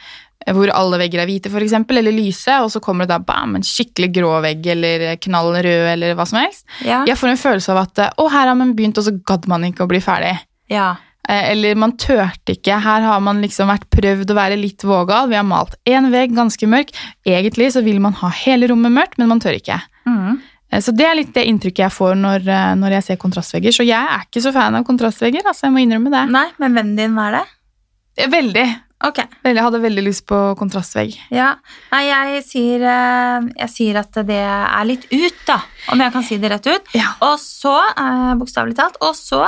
hvor 0.56 0.70
alle 0.72 0.98
vegger 1.02 1.20
er 1.24 1.28
hvite, 1.28 1.50
eksempel, 1.52 1.98
eller 1.98 2.12
lyse, 2.16 2.54
og 2.64 2.70
så 2.72 2.80
kommer 2.80 3.04
det 3.08 3.10
da 3.16 3.20
bam, 3.20 3.56
en 3.56 3.64
skikkelig 3.68 4.12
grå 4.16 4.42
vegg 4.42 4.66
eller 4.68 5.16
knall 5.18 5.52
rød 5.56 5.88
eller 5.94 6.16
hva 6.16 6.26
som 6.26 6.40
helst. 6.40 6.64
Ja. 6.86 7.04
Jeg 7.06 7.18
får 7.18 7.30
en 7.34 7.38
følelse 7.42 7.72
av 7.74 7.82
at 7.84 8.04
å, 8.18 8.30
her 8.32 8.48
har 8.48 8.56
man 8.56 8.76
begynt, 8.78 8.98
og 8.98 9.04
så 9.04 9.12
gadd 9.28 9.48
man 9.48 9.64
ikke 9.68 9.84
å 9.84 9.92
bli 9.92 10.00
ferdig. 10.00 10.38
ja. 10.70 10.96
Eh, 11.30 11.52
Eller 11.52 11.76
man 11.76 11.92
turte 12.00 12.54
ikke. 12.54 12.78
Her 12.80 13.02
har 13.04 13.20
man 13.20 13.42
liksom 13.44 13.68
vært 13.68 13.90
prøvd 13.92 14.30
å 14.32 14.36
være 14.38 14.56
litt 14.56 14.80
vågal. 14.88 15.28
Vi 15.28 15.36
har 15.36 15.44
malt 15.44 15.74
én 15.84 16.08
vegg 16.10 16.32
ganske 16.32 16.64
mørk. 16.72 16.94
Egentlig 17.28 17.74
så 17.74 17.82
vil 17.84 18.00
man 18.00 18.14
ha 18.14 18.30
hele 18.30 18.70
rommet 18.72 18.94
mørkt, 18.96 19.18
men 19.20 19.28
man 19.28 19.42
tør 19.44 19.58
ikke. 19.60 19.76
Mhm. 20.08 20.38
Eh, 20.72 20.80
Så 20.80 20.96
det 20.96 21.04
er 21.06 21.16
litt 21.16 21.34
det 21.34 21.44
inntrykket 21.46 21.84
jeg 21.84 21.92
får 21.92 22.16
når, 22.16 22.48
eh, 22.48 22.76
når 22.76 22.92
jeg 22.96 23.04
ser 23.04 23.16
kontrastvegger. 23.18 23.76
Så 23.76 23.84
jeg 23.86 24.00
er 24.08 24.24
ikke 24.24 24.42
så 24.42 24.54
fan 24.54 24.76
av 24.76 24.86
kontrastvegger, 24.86 25.44
altså 25.44 25.68
jeg 25.68 25.74
må 25.76 25.84
innrømme 25.84 26.10
det. 26.16 26.32
Nei, 26.32 26.48
men 26.60 26.74
vennen 26.74 26.96
din, 26.96 27.14
hva 27.14 27.28
er 27.28 27.42
det? 27.42 28.32
Veldig. 28.32 28.68
Ok. 29.06 29.20
Jeg 29.46 29.62
hadde 29.62 29.78
veldig 29.84 30.04
lyst 30.08 30.24
på 30.26 30.36
kontrastvegg. 30.58 31.14
Ja. 31.30 31.52
Nei, 31.92 32.00
jeg 32.10 32.40
sier, 32.48 32.82
eh, 32.82 33.44
jeg 33.62 33.70
sier 33.70 34.00
at 34.02 34.12
det 34.26 34.40
er 34.42 34.86
litt 34.90 35.06
ut, 35.12 35.36
da. 35.46 35.60
Om 35.94 36.02
jeg 36.02 36.14
kan 36.16 36.24
si 36.26 36.38
det 36.42 36.50
rett 36.50 36.66
ut. 36.66 36.90
Ja. 36.98 37.12
Og 37.22 37.38
så, 37.38 37.76
eh, 37.94 38.34
bokstavelig 38.42 38.76
talt, 38.76 38.98
og 39.06 39.14
så 39.14 39.46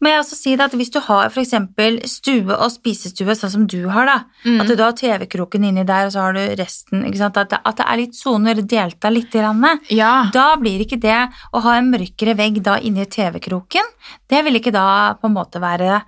må 0.00 0.08
jeg 0.08 0.20
også 0.22 0.34
si 0.40 0.56
det 0.56 0.64
at 0.64 0.72
hvis 0.72 0.90
du 0.90 1.00
har 1.00 1.28
eksempel 1.28 2.00
stue 2.08 2.56
og 2.56 2.70
spisestue, 2.72 3.36
sånn 3.36 3.50
som 3.52 3.66
du 3.66 3.88
har, 3.88 4.06
da, 4.06 4.18
Mm. 4.46 4.60
at 4.62 4.66
du 4.68 4.82
har 4.82 4.92
TV-kroken 4.92 5.64
inni 5.64 5.84
der, 5.84 6.06
og 6.06 6.12
så 6.12 6.20
har 6.22 6.32
du 6.32 6.56
resten, 6.56 7.04
at 7.04 7.34
det, 7.50 7.60
at 7.64 7.76
det 7.76 7.86
er 7.86 7.96
litt 7.96 8.14
soner 8.14 8.54
delt 8.66 9.04
av 9.04 9.12
litt, 9.12 9.30
grann, 9.30 9.80
Ja. 9.90 10.30
da 10.32 10.56
blir 10.56 10.80
ikke 10.80 10.98
det 11.00 11.28
å 11.52 11.60
ha 11.62 11.72
en 11.76 11.92
mørkere 11.92 12.34
vegg 12.34 12.62
da 12.62 12.78
inni 12.78 13.04
TV-kroken, 13.04 13.84
det 14.28 14.42
vil 14.44 14.54
ikke 14.54 14.72
da 14.72 15.14
på 15.14 15.24
en 15.26 15.34
måte 15.34 15.60
være 15.60 16.02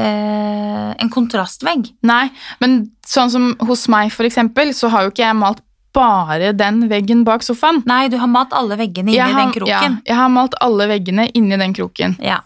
en 0.00 1.10
kontrastvegg. 1.12 1.90
Nei, 2.08 2.24
men 2.60 2.78
sånn 3.06 3.30
som 3.32 3.50
hos 3.68 3.86
meg 3.92 4.12
for 4.14 4.24
eksempel, 4.28 4.72
så 4.76 4.88
har 4.92 5.04
jo 5.06 5.12
ikke 5.12 5.26
jeg 5.26 5.36
malt 5.36 5.60
bare 5.92 6.54
den 6.56 6.86
veggen 6.88 7.24
bak 7.24 7.44
sofaen. 7.44 7.82
Nei, 7.88 8.06
du 8.08 8.16
har 8.16 8.30
malt 8.32 8.54
alle 8.56 8.78
veggene 8.80 9.12
inni 9.12 9.20
har, 9.20 9.36
den 9.36 9.52
kroken. 9.52 9.68
Ja, 10.00 10.08
jeg 10.08 10.16
har 10.16 10.30
malt 10.32 10.56
alle 10.64 10.88
veggene 10.88 11.28
inni 11.36 11.58
den 11.60 11.74
kroken. 11.76 12.16
Ja. 12.24 12.40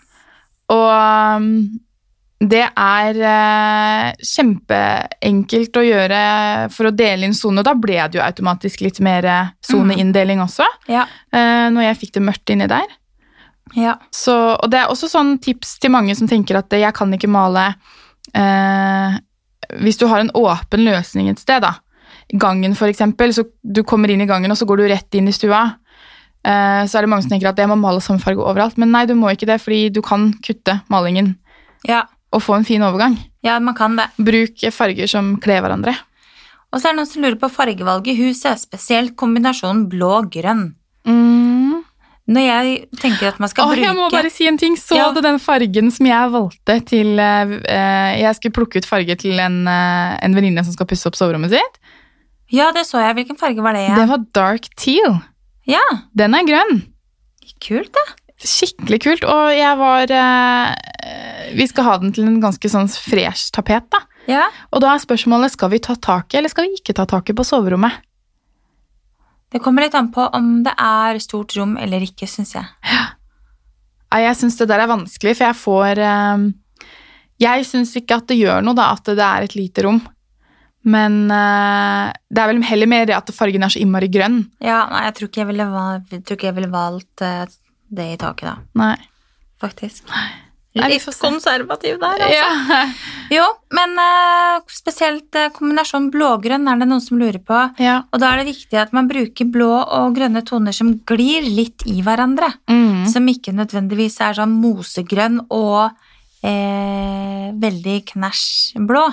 Og 0.75 0.89
um, 1.39 1.51
det 2.43 2.65
er 2.69 3.21
eh, 3.25 4.09
kjempeenkelt 4.21 5.79
å 5.79 5.85
gjøre 5.87 6.19
for 6.75 6.91
å 6.91 6.95
dele 6.95 7.29
inn 7.29 7.37
sone. 7.39 7.63
Da 7.65 7.73
ble 7.79 7.97
det 8.11 8.19
jo 8.19 8.25
automatisk 8.25 8.83
litt 8.85 9.01
mer 9.05 9.25
eh, 9.31 9.53
soneinndeling 9.65 10.43
også, 10.45 10.67
Ja. 10.91 11.07
eh, 11.33 11.69
når 11.73 11.89
jeg 11.91 12.01
fikk 12.03 12.17
det 12.19 12.25
mørkt 12.27 12.53
inni 12.53 12.69
der. 12.69 12.91
Ja. 13.75 13.97
Så, 14.15 14.35
og 14.55 14.71
det 14.71 14.79
er 14.79 14.93
også 14.93 15.09
sånn 15.11 15.37
tips 15.43 15.79
til 15.83 15.91
mange 15.95 16.15
som 16.19 16.29
tenker 16.31 16.61
at 16.61 16.73
jeg 16.73 16.95
kan 16.95 17.11
ikke 17.13 17.31
male 17.31 17.65
eh, 18.31 19.17
Hvis 19.83 19.99
du 19.99 20.07
har 20.07 20.23
en 20.23 20.31
åpen 20.39 20.85
løsning 20.87 21.33
et 21.33 21.43
sted, 21.43 21.65
da, 21.65 21.73
gangen 22.39 22.77
for 22.79 22.91
eksempel, 22.91 23.35
så 23.35 23.47
du 23.63 23.83
kommer 23.83 24.13
inn 24.13 24.23
i 24.23 24.29
gangen 24.29 24.53
og 24.53 24.59
så 24.59 24.69
går 24.69 24.83
du 24.83 24.87
rett 24.93 25.19
inn 25.19 25.31
i 25.31 25.35
stua, 25.35 25.65
eh, 26.47 26.83
så 26.87 26.99
er 26.99 27.07
det 27.07 27.11
mange 27.11 27.27
som 27.27 27.35
tenker 27.35 27.51
at 27.51 27.59
jeg 27.59 27.71
må 27.71 27.79
male 27.81 28.03
samme 28.05 28.23
farge 28.23 28.45
overalt. 28.45 28.79
Men 28.79 28.95
nei, 28.95 29.07
du 29.11 29.17
må 29.19 29.33
ikke 29.35 29.51
det, 29.51 29.59
fordi 29.65 29.89
du 29.91 30.03
kan 30.05 30.31
kutte 30.47 30.81
malingen 30.93 31.35
ja. 31.89 32.05
og 32.31 32.45
få 32.47 32.61
en 32.61 32.69
fin 32.69 32.85
overgang. 32.87 33.19
Ja, 33.47 33.59
man 33.63 33.75
kan 33.79 33.99
det. 33.99 34.09
Bruk 34.19 34.63
farger 34.75 35.11
som 35.11 35.37
kler 35.43 35.65
hverandre. 35.65 35.97
Og 36.75 36.81
så 36.81 36.89
er 36.89 36.95
det 36.95 37.01
noen 37.01 37.11
som 37.11 37.23
lurer 37.23 37.39
på 37.41 37.51
fargevalget 37.51 38.13
i 38.13 38.27
huset, 38.27 38.59
spesielt 38.61 39.15
kombinasjonen 39.19 39.87
blå-grønn. 39.91 40.69
Mm. 41.07 41.56
Når 42.27 42.43
jeg 42.43 42.71
tenker 42.99 43.29
at 43.29 43.37
man 43.39 43.49
skal 43.53 43.69
Åh, 43.69 43.71
bruke 43.77 43.85
jeg 43.87 43.95
må 43.95 44.09
bare 44.11 44.31
si 44.35 44.49
en 44.51 44.57
ting. 44.59 44.75
Så 44.75 44.97
Ja. 44.99 45.13
du 45.15 45.21
den 45.23 45.39
fargen 45.39 45.93
som 45.95 46.07
jeg 46.09 46.31
valgte 46.33 46.75
til 46.85 47.19
eh, 47.23 47.53
Jeg 48.19 48.35
skulle 48.35 48.57
plukke 48.57 48.83
ut 48.83 48.89
farge 48.89 49.15
til 49.21 49.39
en, 49.39 49.61
uh, 49.69 50.17
en 50.19 50.35
venninne 50.35 50.65
som 50.67 50.75
skal 50.75 50.87
pusse 50.91 51.07
opp 51.07 51.15
soverommet 51.15 51.55
sitt. 51.55 51.79
Ja, 52.51 52.73
det 52.75 52.83
så 52.87 52.99
jeg. 52.99 53.15
Hvilken 53.21 53.39
farge 53.39 53.63
var 53.63 53.75
det 53.79 53.87
Ja? 53.89 53.95
Det 53.95 54.09
var 54.11 54.25
dark 54.35 54.67
teal. 54.77 55.21
Ja, 55.67 55.83
Den 56.15 56.35
er 56.35 56.43
grønn. 56.47 56.83
kult 57.63 57.93
da. 57.95 58.05
Skikkelig 58.43 59.01
kult. 59.03 59.25
Og 59.25 59.55
jeg 59.55 59.79
var 59.79 60.11
uh, 60.11 60.75
Vi 61.57 61.67
skal 61.71 61.85
ha 61.85 61.97
den 62.03 62.13
til 62.13 62.27
en 62.27 62.41
ganske 62.43 62.69
sånn 62.69 62.91
fresh 62.91 63.53
tapet, 63.55 63.87
da. 63.91 64.03
Ja, 64.27 64.49
Og 64.75 64.83
da 64.83 64.95
er 64.95 64.99
spørsmålet 64.99 65.53
skal 65.55 65.71
vi 65.71 65.79
ta 65.79 65.95
tak 65.95 66.35
i, 66.35 66.39
eller 66.39 66.51
skal 66.51 66.67
vi 66.67 66.75
ikke 66.81 66.95
ta 66.99 67.05
tak 67.07 67.31
i 67.31 67.33
på 67.39 67.45
soverommet? 67.47 68.03
Det 69.53 69.61
kommer 69.63 69.83
litt 69.87 69.95
an 69.95 70.09
på 70.13 70.25
om 70.35 70.63
det 70.67 70.73
er 70.83 71.19
stort 71.23 71.55
rom 71.57 71.77
eller 71.79 72.03
ikke, 72.03 72.27
synes 72.29 72.55
jeg. 72.57 72.67
Ja, 72.91 73.05
Jeg 74.23 74.37
syns 74.39 74.57
det 74.59 74.69
der 74.71 74.81
er 74.85 74.91
vanskelig, 74.91 75.37
for 75.37 75.47
jeg 75.51 75.57
får 75.61 75.99
eh, 76.03 76.45
Jeg 77.43 77.65
syns 77.69 77.95
ikke 77.99 78.17
at 78.21 78.27
det 78.31 78.39
gjør 78.41 78.63
noe 78.65 78.75
da, 78.79 78.91
at 78.97 79.05
det 79.05 79.19
er 79.23 79.45
et 79.47 79.55
lite 79.59 79.85
rom. 79.87 80.01
Men 80.87 81.27
eh, 81.35 82.13
det 82.31 82.43
er 82.43 82.51
vel 82.53 82.63
heller 82.63 82.87
mer 82.91 83.07
det 83.11 83.17
at 83.17 83.31
fargen 83.35 83.63
er 83.67 83.73
så 83.75 83.81
innmari 83.83 84.09
grønn. 84.13 84.45
Ja, 84.63 84.85
nei, 84.91 85.05
jeg 85.09 85.15
tror 85.19 85.29
ikke 85.31 85.41
jeg 85.43 85.49
ville, 85.51 85.67
val- 85.73 86.03
jeg 86.15 86.23
tror 86.25 86.39
ikke 86.39 86.47
jeg 86.51 86.57
ville 86.61 86.71
valgt 86.75 87.25
eh, 87.27 87.45
det 87.97 88.07
i 88.15 88.19
taket 88.23 88.49
da, 88.51 88.57
Nei. 88.83 88.97
faktisk. 89.63 90.07
Nei, 90.11 90.29
Litt 90.77 91.07
er 91.09 91.19
konservativ 91.21 91.99
der, 92.03 92.25
altså. 92.27 92.37
Ja. 92.37 92.81
Jo, 93.37 93.43
men 93.75 93.97
uh, 93.99 94.61
spesielt 94.71 95.35
eh, 95.35 95.49
kombinasjon 95.51 96.13
blågrønn 96.15 96.69
er 96.71 96.79
det 96.79 96.87
noen 96.87 97.03
som 97.03 97.19
lurer 97.19 97.41
på. 97.43 97.59
ja. 97.83 97.97
Og 98.15 98.23
da 98.23 98.31
er 98.31 98.43
det 98.43 98.53
viktig 98.53 98.79
at 98.79 98.93
man 98.95 99.09
bruker 99.11 99.49
blå 99.51 99.73
og 99.83 100.15
grønne 100.15 100.45
toner 100.47 100.77
som 100.77 100.93
glir 101.09 101.43
litt 101.43 101.83
i 101.91 101.99
hverandre. 102.07 102.53
Mm. 102.71 103.09
Som 103.11 103.27
ikke 103.33 103.57
nødvendigvis 103.57 104.21
er 104.23 104.39
sånn 104.39 104.55
mosegrønn 104.63 105.41
og 105.51 105.91
eh, 106.47 107.51
veldig 107.67 107.99
knæsj 108.13 108.47
blå. 108.87 109.09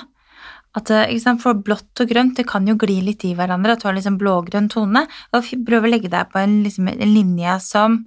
At, 0.74 0.90
eh? 0.90 1.36
For 1.42 1.58
blått 1.58 2.02
og 2.02 2.10
grønt 2.10 2.40
det 2.40 2.48
kan 2.50 2.66
jo 2.68 2.78
gli 2.80 3.00
litt 3.06 3.26
i 3.28 3.36
hverandre. 3.38 3.76
At 3.76 3.84
du 3.84 3.90
har 3.90 3.98
liksom 3.98 4.18
blågrønn 4.22 4.70
tone. 4.74 5.06
Og 5.34 5.54
prøv 5.68 5.86
å 5.86 5.92
legge 5.92 6.12
deg 6.12 6.32
på 6.32 6.42
en, 6.42 6.62
liksom, 6.66 6.90
en 6.94 7.14
linje 7.14 7.60
som, 7.66 8.00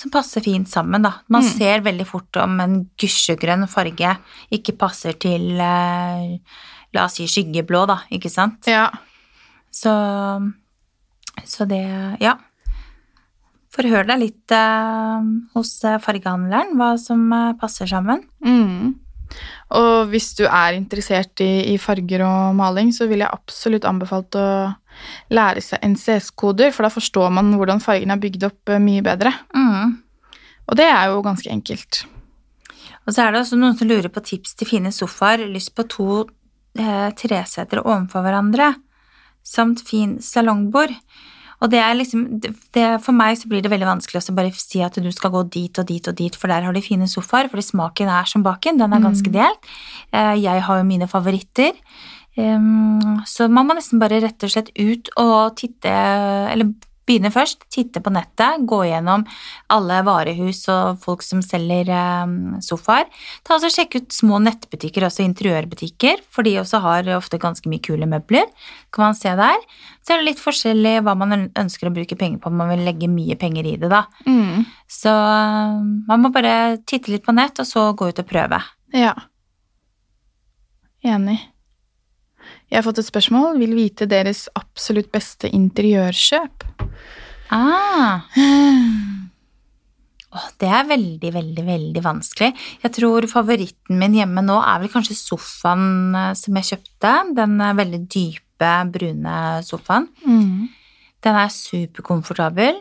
som 0.00 0.10
passer 0.14 0.40
fint 0.44 0.68
sammen. 0.70 1.02
Da. 1.04 1.10
Man 1.28 1.42
Mm. 1.44 1.48
ser 1.58 1.80
veldig 1.84 2.06
fort 2.08 2.36
om 2.40 2.54
en 2.64 2.76
gusjegrønn 2.98 3.66
farge 3.68 4.14
ikke 4.50 4.76
passer 4.80 5.12
til 5.20 5.50
eh, 5.60 6.38
La 6.92 7.04
oss 7.04 7.18
si 7.20 7.26
skyggeblå, 7.30 7.84
da, 7.86 8.00
ikke 8.10 8.30
sant? 8.32 8.64
ja. 8.66 8.88
Så, 9.70 9.92
så 11.46 11.66
det 11.68 11.82
Ja. 12.20 12.32
Forhør 13.70 14.04
deg 14.08 14.18
litt 14.18 14.50
eh, 14.56 15.28
hos 15.54 15.70
eh, 15.86 16.00
fargehandleren 16.02 16.72
hva 16.80 16.88
som 16.98 17.20
eh, 17.32 17.52
passer 17.60 17.86
sammen. 17.86 18.24
Mm. 18.42 18.96
Og 19.78 20.10
hvis 20.10 20.32
du 20.38 20.44
er 20.48 20.74
interessert 20.74 21.42
i, 21.44 21.74
i 21.74 21.78
farger 21.78 22.24
og 22.26 22.56
maling, 22.58 22.90
så 22.94 23.06
vil 23.10 23.22
jeg 23.22 23.30
absolutt 23.30 23.86
anbefalt 23.86 24.34
å 24.38 24.46
lære 25.30 25.62
seg 25.62 25.84
NCS-koder, 25.86 26.74
for 26.74 26.86
da 26.86 26.92
forstår 26.92 27.30
man 27.34 27.52
hvordan 27.56 27.82
fargene 27.82 28.16
er 28.16 28.22
bygd 28.22 28.48
opp 28.50 28.72
eh, 28.74 28.82
mye 28.82 29.04
bedre. 29.06 29.32
Og 30.70 30.78
det 30.78 30.86
er 30.86 31.10
jo 31.10 31.22
ganske 31.26 31.50
enkelt. 31.50 32.04
Og 33.06 33.14
så 33.14 33.24
er 33.24 33.32
det 33.32 33.40
også 33.42 33.58
noen 33.58 33.74
som 33.78 33.88
lurer 33.90 34.10
på 34.12 34.22
tips 34.22 34.54
til 34.54 34.68
fine 34.70 34.92
sofaer. 34.94 35.42
Lyst 35.50 35.72
på 35.74 35.86
to 35.90 36.08
eh, 36.78 37.08
tresetere 37.18 37.82
ovenfor 37.82 38.22
hverandre, 38.22 38.74
samt 39.42 39.82
fin 39.86 40.18
salongbord. 40.22 40.94
Og 41.60 41.70
det 41.72 41.78
er 41.78 41.94
liksom, 41.94 42.40
det, 42.40 42.84
For 43.04 43.12
meg 43.12 43.36
så 43.36 43.48
blir 43.50 43.60
det 43.62 43.70
veldig 43.72 43.88
vanskelig 43.88 44.22
å 44.30 44.36
bare 44.36 44.52
si 44.56 44.80
at 44.84 44.96
du 44.96 45.10
skal 45.12 45.32
gå 45.34 45.42
dit 45.52 45.78
og 45.78 45.86
dit 45.86 46.08
og 46.08 46.16
dit, 46.16 46.36
for 46.36 46.48
der 46.48 46.64
har 46.64 46.72
de 46.72 46.80
fine 46.84 47.08
sofaer, 47.10 47.50
fordi 47.52 47.66
smaken 47.68 48.08
er 48.08 48.24
som 48.30 48.42
baken. 48.46 48.80
Den 48.80 48.92
er 48.96 49.04
ganske 49.04 49.30
delt. 49.34 49.68
Eh, 50.12 50.34
Jeg 50.40 50.62
har 50.66 50.80
jo 50.80 50.88
mine 50.88 51.08
favoritter. 51.08 51.76
Så 53.26 53.50
man 53.50 53.66
må 53.66 53.74
nesten 53.76 54.00
bare 54.00 54.20
rett 54.22 54.42
og 54.46 54.52
slett 54.52 54.70
ut 54.78 55.10
og 55.20 55.56
titte, 55.60 55.90
eller 55.90 56.70
begynne 57.10 57.32
først, 57.34 57.66
titte 57.72 58.02
på 58.02 58.12
nettet, 58.14 58.62
gå 58.70 58.80
gjennom 58.86 59.26
alle 59.74 60.00
varehus 60.06 60.62
og 60.70 61.00
folk 61.02 61.24
som 61.26 61.42
selger 61.44 61.90
um, 62.24 62.56
sofaer. 62.64 63.10
Ta 63.46 63.56
også 63.56 63.72
Sjekk 63.74 63.98
ut 63.98 64.14
små 64.14 64.38
nettbutikker, 64.44 65.06
også 65.06 65.24
interiørbutikker, 65.26 66.22
for 66.30 66.46
de 66.46 66.56
også 66.62 66.82
har 66.84 67.10
ofte 67.16 67.40
ganske 67.42 67.70
mye 67.70 67.82
kule 67.84 68.08
møbler. 68.10 68.46
Kan 68.94 69.10
man 69.10 69.18
se 69.18 69.34
der. 69.38 69.58
Så 70.06 70.14
er 70.14 70.22
det 70.22 70.30
litt 70.30 70.42
forskjellig 70.42 70.96
hva 71.06 71.16
man 71.18 71.50
ønsker 71.58 71.90
å 71.90 71.94
bruke 71.94 72.18
penger 72.18 72.40
på, 72.42 72.52
om 72.52 72.60
man 72.62 72.72
vil 72.74 72.86
legge 72.86 73.10
mye 73.10 73.36
penger 73.40 73.68
i 73.68 73.76
det, 73.80 73.90
da. 73.92 74.04
Mm. 74.26 74.66
Så 74.90 75.12
um, 75.12 76.00
man 76.08 76.24
må 76.24 76.32
bare 76.34 76.78
titte 76.86 77.12
litt 77.12 77.26
på 77.26 77.34
nett, 77.36 77.58
og 77.62 77.68
så 77.68 77.90
gå 77.98 78.10
ut 78.10 78.22
og 78.22 78.30
prøve. 78.30 78.62
Ja. 78.96 79.16
Enig. 81.06 81.40
Jeg 82.70 82.78
har 82.78 82.86
fått 82.86 83.00
et 83.02 83.08
spørsmål. 83.08 83.58
Vil 83.60 83.74
vite 83.74 84.06
deres 84.10 84.46
absolutt 84.58 85.10
beste 85.12 85.50
interiørkjøp. 85.50 86.68
Ah. 87.50 88.26
Oh, 90.30 90.44
det 90.62 90.68
er 90.70 90.84
veldig, 90.86 91.30
veldig, 91.34 91.62
veldig 91.66 92.02
vanskelig. 92.04 92.52
Jeg 92.84 92.92
tror 92.94 93.24
favoritten 93.26 93.98
min 93.98 94.12
hjemme 94.14 94.44
nå 94.46 94.60
er 94.62 94.78
vel 94.78 94.92
kanskje 94.92 95.16
sofaen 95.18 96.14
eh, 96.14 96.28
som 96.38 96.54
jeg 96.54 96.68
kjøpte. 96.68 97.14
Den 97.34 97.56
eh, 97.58 97.72
veldig 97.74 97.98
dype, 98.06 98.68
brune 98.94 99.32
sofaen. 99.66 100.06
Mm. 100.22 100.68
Den 101.26 101.40
er 101.40 101.50
superkomfortabel. 101.50 102.78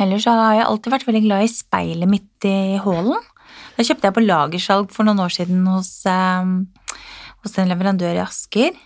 Ellers 0.00 0.24
har 0.24 0.56
jeg 0.56 0.64
alltid 0.70 0.96
vært 0.96 1.06
veldig 1.10 1.22
glad 1.26 1.44
i 1.44 1.52
speilet 1.52 2.08
midt 2.08 2.48
i 2.48 2.56
hallen. 2.80 3.28
Det 3.76 3.84
kjøpte 3.90 4.08
jeg 4.08 4.16
på 4.16 4.24
lagersalg 4.24 4.92
for 4.96 5.04
noen 5.04 5.20
år 5.20 5.36
siden 5.36 5.66
hos, 5.68 5.92
eh, 6.08 6.96
hos 7.42 7.58
en 7.58 7.70
leverandør 7.70 8.16
i 8.16 8.22
Asker. 8.22 8.76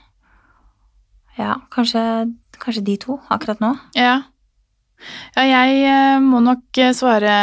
Ja, 1.37 1.59
kanskje, 1.73 2.01
kanskje 2.63 2.85
de 2.87 2.97
to 3.01 3.19
akkurat 3.33 3.61
nå. 3.61 3.75
Ja. 3.97 4.23
Ja, 5.37 5.45
jeg 5.45 5.83
eh, 5.85 6.19
må 6.25 6.41
nok 6.45 6.81
eh, 6.81 6.95
svare 6.97 7.37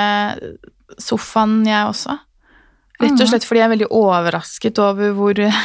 sofaen, 1.01 1.61
jeg 1.67 1.89
også. 1.89 2.17
Rett 3.03 3.19
og 3.19 3.27
slett 3.29 3.45
fordi 3.45 3.59
jeg 3.59 3.67
er 3.67 3.73
veldig 3.73 3.89
overrasket 3.93 4.79
over 4.81 5.13
hvor 5.17 5.39
eh, 5.41 5.61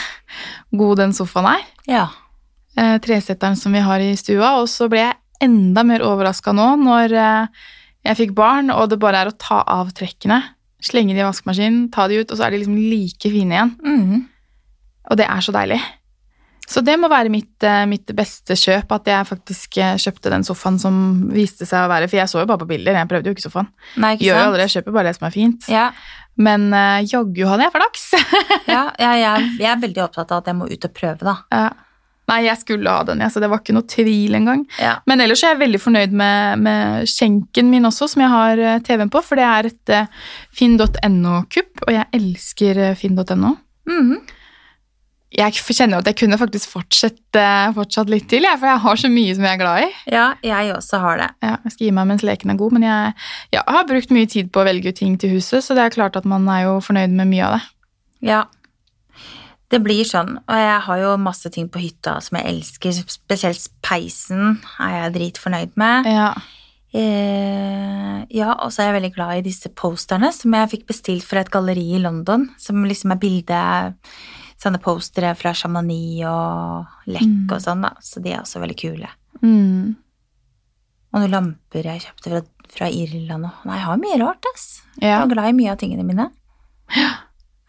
god 0.80 1.02
den 1.02 1.14
sofaen 1.16 1.52
er. 1.54 1.66
Ja. 1.88 2.06
Tresetteren 3.02 3.56
som 3.58 3.72
vi 3.74 3.80
har 3.82 3.98
i 4.04 4.12
stua. 4.18 4.52
Og 4.61 4.68
så 4.70 4.87
ble 4.90 5.00
jeg 5.02 5.18
enda 5.42 5.82
mer 5.87 6.04
overraska 6.06 6.52
nå 6.54 6.66
når 6.78 7.14
jeg 7.16 8.18
fikk 8.20 8.37
barn, 8.38 8.70
og 8.70 8.92
det 8.92 9.00
bare 9.02 9.24
er 9.24 9.30
å 9.32 9.34
ta 9.34 9.64
av 9.66 9.90
trekkene, 9.96 10.38
slenge 10.84 11.16
de 11.16 11.24
i 11.24 11.26
vaskemaskinen, 11.26 11.88
ta 11.94 12.06
de 12.11 12.20
ut, 12.20 12.30
og 12.30 12.38
så 12.38 12.46
er 12.46 12.54
de 12.54 12.61
liksom 12.62 12.76
like 12.78 13.32
fine 13.32 13.56
igjen. 13.56 13.72
Mhm. 13.82 14.20
Og 15.09 15.18
det 15.21 15.27
er 15.29 15.44
så 15.44 15.55
deilig. 15.55 15.81
Så 16.68 16.83
det 16.85 16.99
må 17.01 17.09
være 17.09 17.33
mitt, 17.33 17.64
eh, 17.64 17.87
mitt 17.88 18.11
beste 18.16 18.53
kjøp, 18.59 18.90
at 18.99 19.09
jeg 19.09 19.29
faktisk 19.31 19.79
eh, 19.81 19.97
kjøpte 19.97 20.33
den 20.35 20.44
sofaen 20.44 20.77
som 20.81 20.94
viste 21.33 21.64
seg 21.64 21.87
å 21.87 21.88
være 21.88 22.11
For 22.11 22.21
jeg 22.21 22.29
så 22.29 22.42
jo 22.42 22.49
bare 22.51 22.61
på 22.61 22.68
bilder, 22.68 22.99
jeg 23.01 23.09
prøvde 23.09 23.31
jo 23.31 23.37
ikke 23.37 23.47
sofaen. 23.47 23.71
Nei, 23.97 24.14
ikke 24.16 24.29
Gjør 24.29 24.40
jo 24.42 24.49
aldri, 24.51 24.66
jeg 24.66 24.75
kjøper 24.77 24.97
bare 24.99 25.09
det 25.09 25.16
som 25.16 25.29
er 25.31 25.35
fint. 25.35 25.68
Ja, 25.73 25.88
Men 26.37 26.68
uh, 26.71 27.01
jaggu 27.09 27.40
hadde 27.49 27.64
jeg 27.64 27.75
flaks. 27.75 28.05
ja, 28.75 28.85
ja 29.01 29.14
jeg, 29.16 29.51
jeg 29.64 29.71
er 29.73 29.81
veldig 29.88 30.05
opptatt 30.05 30.31
av 30.35 30.44
at 30.44 30.53
jeg 30.53 30.61
må 30.61 30.68
ut 30.68 30.88
og 30.90 30.94
prøve, 31.01 31.25
da. 31.25 31.37
Ja. 31.51 31.66
Nei, 32.29 32.42
jeg 32.44 32.61
skulle 32.61 32.92
ha 32.92 33.07
den, 33.09 33.25
ja, 33.25 33.31
så 33.33 33.40
det 33.40 33.49
var 33.49 33.62
ikke 33.62 33.73
noe 33.73 33.88
tvil 33.88 34.37
engang. 34.37 34.66
Ja. 34.77 34.99
Men 35.09 35.25
ellers 35.25 35.40
er 35.40 35.55
jeg 35.55 35.62
veldig 35.62 35.81
fornøyd 35.81 36.12
med, 36.21 36.61
med 36.61 37.09
skjenken 37.09 37.73
min 37.73 37.88
også, 37.88 38.11
som 38.12 38.21
jeg 38.21 38.29
har 38.29 38.61
TV-en 38.85 39.09
på, 39.09 39.23
for 39.25 39.40
det 39.40 39.47
er 39.49 39.71
et 39.71 39.94
finn.no-kupp, 40.53 41.87
og 41.87 41.94
jeg 41.97 42.05
elsker 42.21 42.83
finn.no. 43.01 43.25
finn.no. 43.25 43.55
Mhm. 43.88 44.37
Jeg 45.29 45.53
kjenner 45.61 45.99
jo 45.99 46.01
at 46.01 46.09
jeg 46.09 46.17
kunne 46.23 46.38
faktisk 46.41 46.71
fortsette, 46.73 47.45
fortsatt 47.77 48.09
litt 48.09 48.31
til, 48.33 48.47
jeg, 48.49 48.57
for 48.61 48.71
jeg 48.71 48.81
har 48.81 49.01
så 49.01 49.11
mye 49.12 49.35
som 49.37 49.45
jeg 49.45 49.59
er 49.59 49.61
glad 49.61 49.83
i. 49.85 49.88
ja, 50.14 50.27
jeg 50.41 50.71
også 50.73 51.01
har 51.03 51.21
det. 51.21 51.27
Ja, 51.45 51.57
jeg 51.67 51.75
skal 51.75 51.85
gi 51.85 51.97
meg 51.99 52.09
mens 52.09 52.25
leken 52.25 52.53
er 52.55 52.61
god, 52.61 52.77
men 52.79 52.87
jeg, 52.87 53.17
jeg 53.53 53.64
har 53.77 53.88
brukt 53.91 54.14
mye 54.17 54.31
tid 54.33 54.49
på 54.55 54.62
å 54.62 54.69
velge 54.71 54.88
ut 54.88 55.01
ting 55.03 55.19
til 55.21 55.37
huset, 55.37 55.61
så 55.64 55.77
det 55.77 55.85
er 55.85 55.97
klart 55.99 56.17
at 56.17 56.29
man 56.29 56.49
er 56.49 56.64
jo 56.71 56.79
fornøyd 56.85 57.12
med 57.19 57.29
mye 57.29 57.45
av 57.45 57.59
det. 57.59 57.61
Ja. 58.31 58.45
Det 59.69 59.83
blir 59.85 60.09
sånn, 60.09 60.38
og 60.49 60.62
jeg 60.62 60.81
har 60.87 61.01
jo 61.03 61.11
masse 61.21 61.53
ting 61.53 61.69
på 61.69 61.83
hytta 61.83 62.17
som 62.25 62.38
jeg 62.41 62.49
elsker, 62.55 63.03
spesielt 63.12 63.69
peisen 63.85 64.62
er 64.81 64.95
jeg 64.95 65.14
dritfornøyd 65.19 65.77
med. 65.77 66.09
Ja. 66.09 66.31
Eh, 66.97 68.25
ja, 68.33 68.55
og 68.55 68.73
så 68.73 68.81
er 68.81 68.88
jeg 68.88 68.97
veldig 68.97 69.12
glad 69.12 69.37
i 69.37 69.45
disse 69.45 69.69
posterne 69.77 70.33
som 70.33 70.57
jeg 70.57 70.73
fikk 70.73 70.88
bestilt 70.88 71.29
fra 71.29 71.45
et 71.45 71.53
galleri 71.53 71.85
i 71.99 72.01
London, 72.01 72.49
som 72.57 72.81
liksom 72.88 73.12
er 73.12 73.21
bilde 73.21 73.61
Sånne 74.59 74.81
postere 74.83 75.37
fra 75.38 75.53
Shamani 75.55 76.25
og 76.27 76.87
Lekk 77.07 77.23
Mm. 77.29 77.53
og 77.53 77.61
sånn, 77.62 77.83
da. 77.83 77.92
Så 78.03 78.21
de 78.23 78.33
er 78.33 78.40
også 78.42 78.59
veldig 78.61 78.77
kule. 78.81 79.09
Mm. 79.42 79.94
Og 81.14 81.21
noen 81.21 81.31
lamper 81.31 81.85
jeg 81.85 82.01
kjøpte 82.03 82.31
fra, 82.33 82.42
fra 82.68 82.88
Irland 82.90 83.44
og 83.47 83.64
Nei, 83.64 83.77
jeg 83.79 83.85
har 83.87 83.97
mye 84.03 84.18
rart, 84.21 84.44
ass. 84.55 84.83
Jeg 85.01 85.11
er 85.14 85.27
glad 85.31 85.49
i 85.49 85.53
mye 85.53 85.71
av 85.73 85.79
tingene 85.79 86.05
mine. 86.05 86.27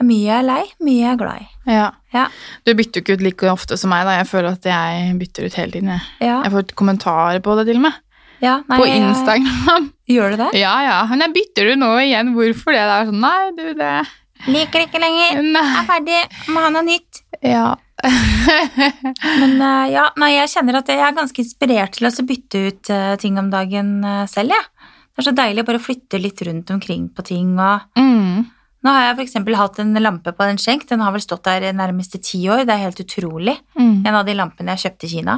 Mye 0.01 0.23
jeg 0.25 0.37
er 0.39 0.45
lei, 0.47 0.63
mye 0.79 0.99
jeg 1.03 1.11
er 1.13 1.17
glad 1.19 1.41
i. 1.43 1.47
ja. 1.75 1.87
Ja. 2.13 2.27
Du 2.65 2.71
bytter 2.73 2.99
jo 2.99 3.03
ikke 3.03 3.13
ut 3.19 3.21
like 3.21 3.49
ofte 3.51 3.77
som 3.77 3.91
meg, 3.91 4.05
da. 4.07 4.15
Jeg 4.17 4.27
føler 4.31 4.53
at 4.55 4.63
jeg 4.65 5.17
bytter 5.19 5.45
ut 5.45 5.53
hele 5.59 5.71
tiden. 5.75 5.89
Jeg, 5.93 6.01
Ja. 6.21 6.41
jeg 6.43 6.51
får 6.51 6.71
kommentarer 6.73 7.39
på 7.45 7.55
det, 7.59 7.67
til 7.67 7.75
og 7.75 7.81
med. 7.83 7.93
Ja, 8.41 8.63
nei, 8.69 8.77
på 8.79 8.85
jeg- 8.87 9.03
Instagram. 9.03 9.91
Gjør 10.09 10.31
du 10.31 10.37
det? 10.37 10.53
Ja, 10.55 10.73
ja. 10.81 11.05
Men 11.05 11.19
jeg 11.19 11.33
bytter 11.35 11.63
du 11.69 11.75
nå 11.75 11.91
igjen. 12.01 12.33
Hvorfor 12.33 12.71
det? 12.73 12.81
Det 12.81 12.95
er 12.95 13.05
sånn, 13.11 13.19
nei, 13.19 13.51
du, 13.57 13.73
det 13.75 14.07
Liker 14.47 14.85
ikke 14.85 15.01
lenger. 15.01 15.41
Nei. 15.43 15.67
Er 15.81 15.87
ferdig. 15.87 16.19
Må 16.53 16.63
ha 16.63 16.71
noe 16.73 16.85
nytt. 16.87 17.23
Ja. 17.43 17.73
Men 19.41 19.57
uh, 19.59 19.87
ja, 19.91 20.05
nei, 20.19 20.31
jeg 20.37 20.51
kjenner 20.53 20.79
at 20.79 20.91
jeg 20.91 21.03
er 21.03 21.17
ganske 21.17 21.43
inspirert 21.43 21.97
til 21.97 22.07
å 22.07 22.13
bytte 22.29 22.61
ut 22.69 22.91
uh, 22.93 23.15
ting 23.19 23.39
om 23.41 23.49
dagen 23.51 23.97
uh, 24.05 24.23
selv, 24.31 24.55
jeg. 24.55 24.95
Det 25.09 25.23
er 25.23 25.27
så 25.27 25.35
deilig 25.35 25.65
å 25.65 25.67
bare 25.67 25.83
flytte 25.83 26.21
litt 26.21 26.41
rundt 26.47 26.71
omkring 26.71 27.09
på 27.11 27.25
ting 27.27 27.51
og 27.59 27.99
mm. 27.99 28.47
Nå 28.79 28.91
har 28.95 29.09
jeg 29.09 29.25
eksempel 29.25 29.57
hatt 29.59 29.81
en 29.83 29.91
lampe 29.99 30.31
på 30.31 30.45
en 30.47 30.59
skjenk, 30.61 30.85
den 30.87 31.01
har 31.03 31.11
vel 31.11 31.19
stått 31.19 31.43
der 31.49 31.65
nærmest 31.75 32.13
i 32.15 32.21
ti 32.23 32.37
år, 32.47 32.61
det 32.63 32.77
er 32.77 32.85
helt 32.85 33.01
utrolig. 33.03 33.57
Mm. 33.75 34.05
En 34.07 34.15
av 34.15 34.23
de 34.23 34.35
lampene 34.39 34.71
jeg 34.77 34.85
kjøpte 34.85 35.03
i 35.03 35.09
Kina. 35.17 35.35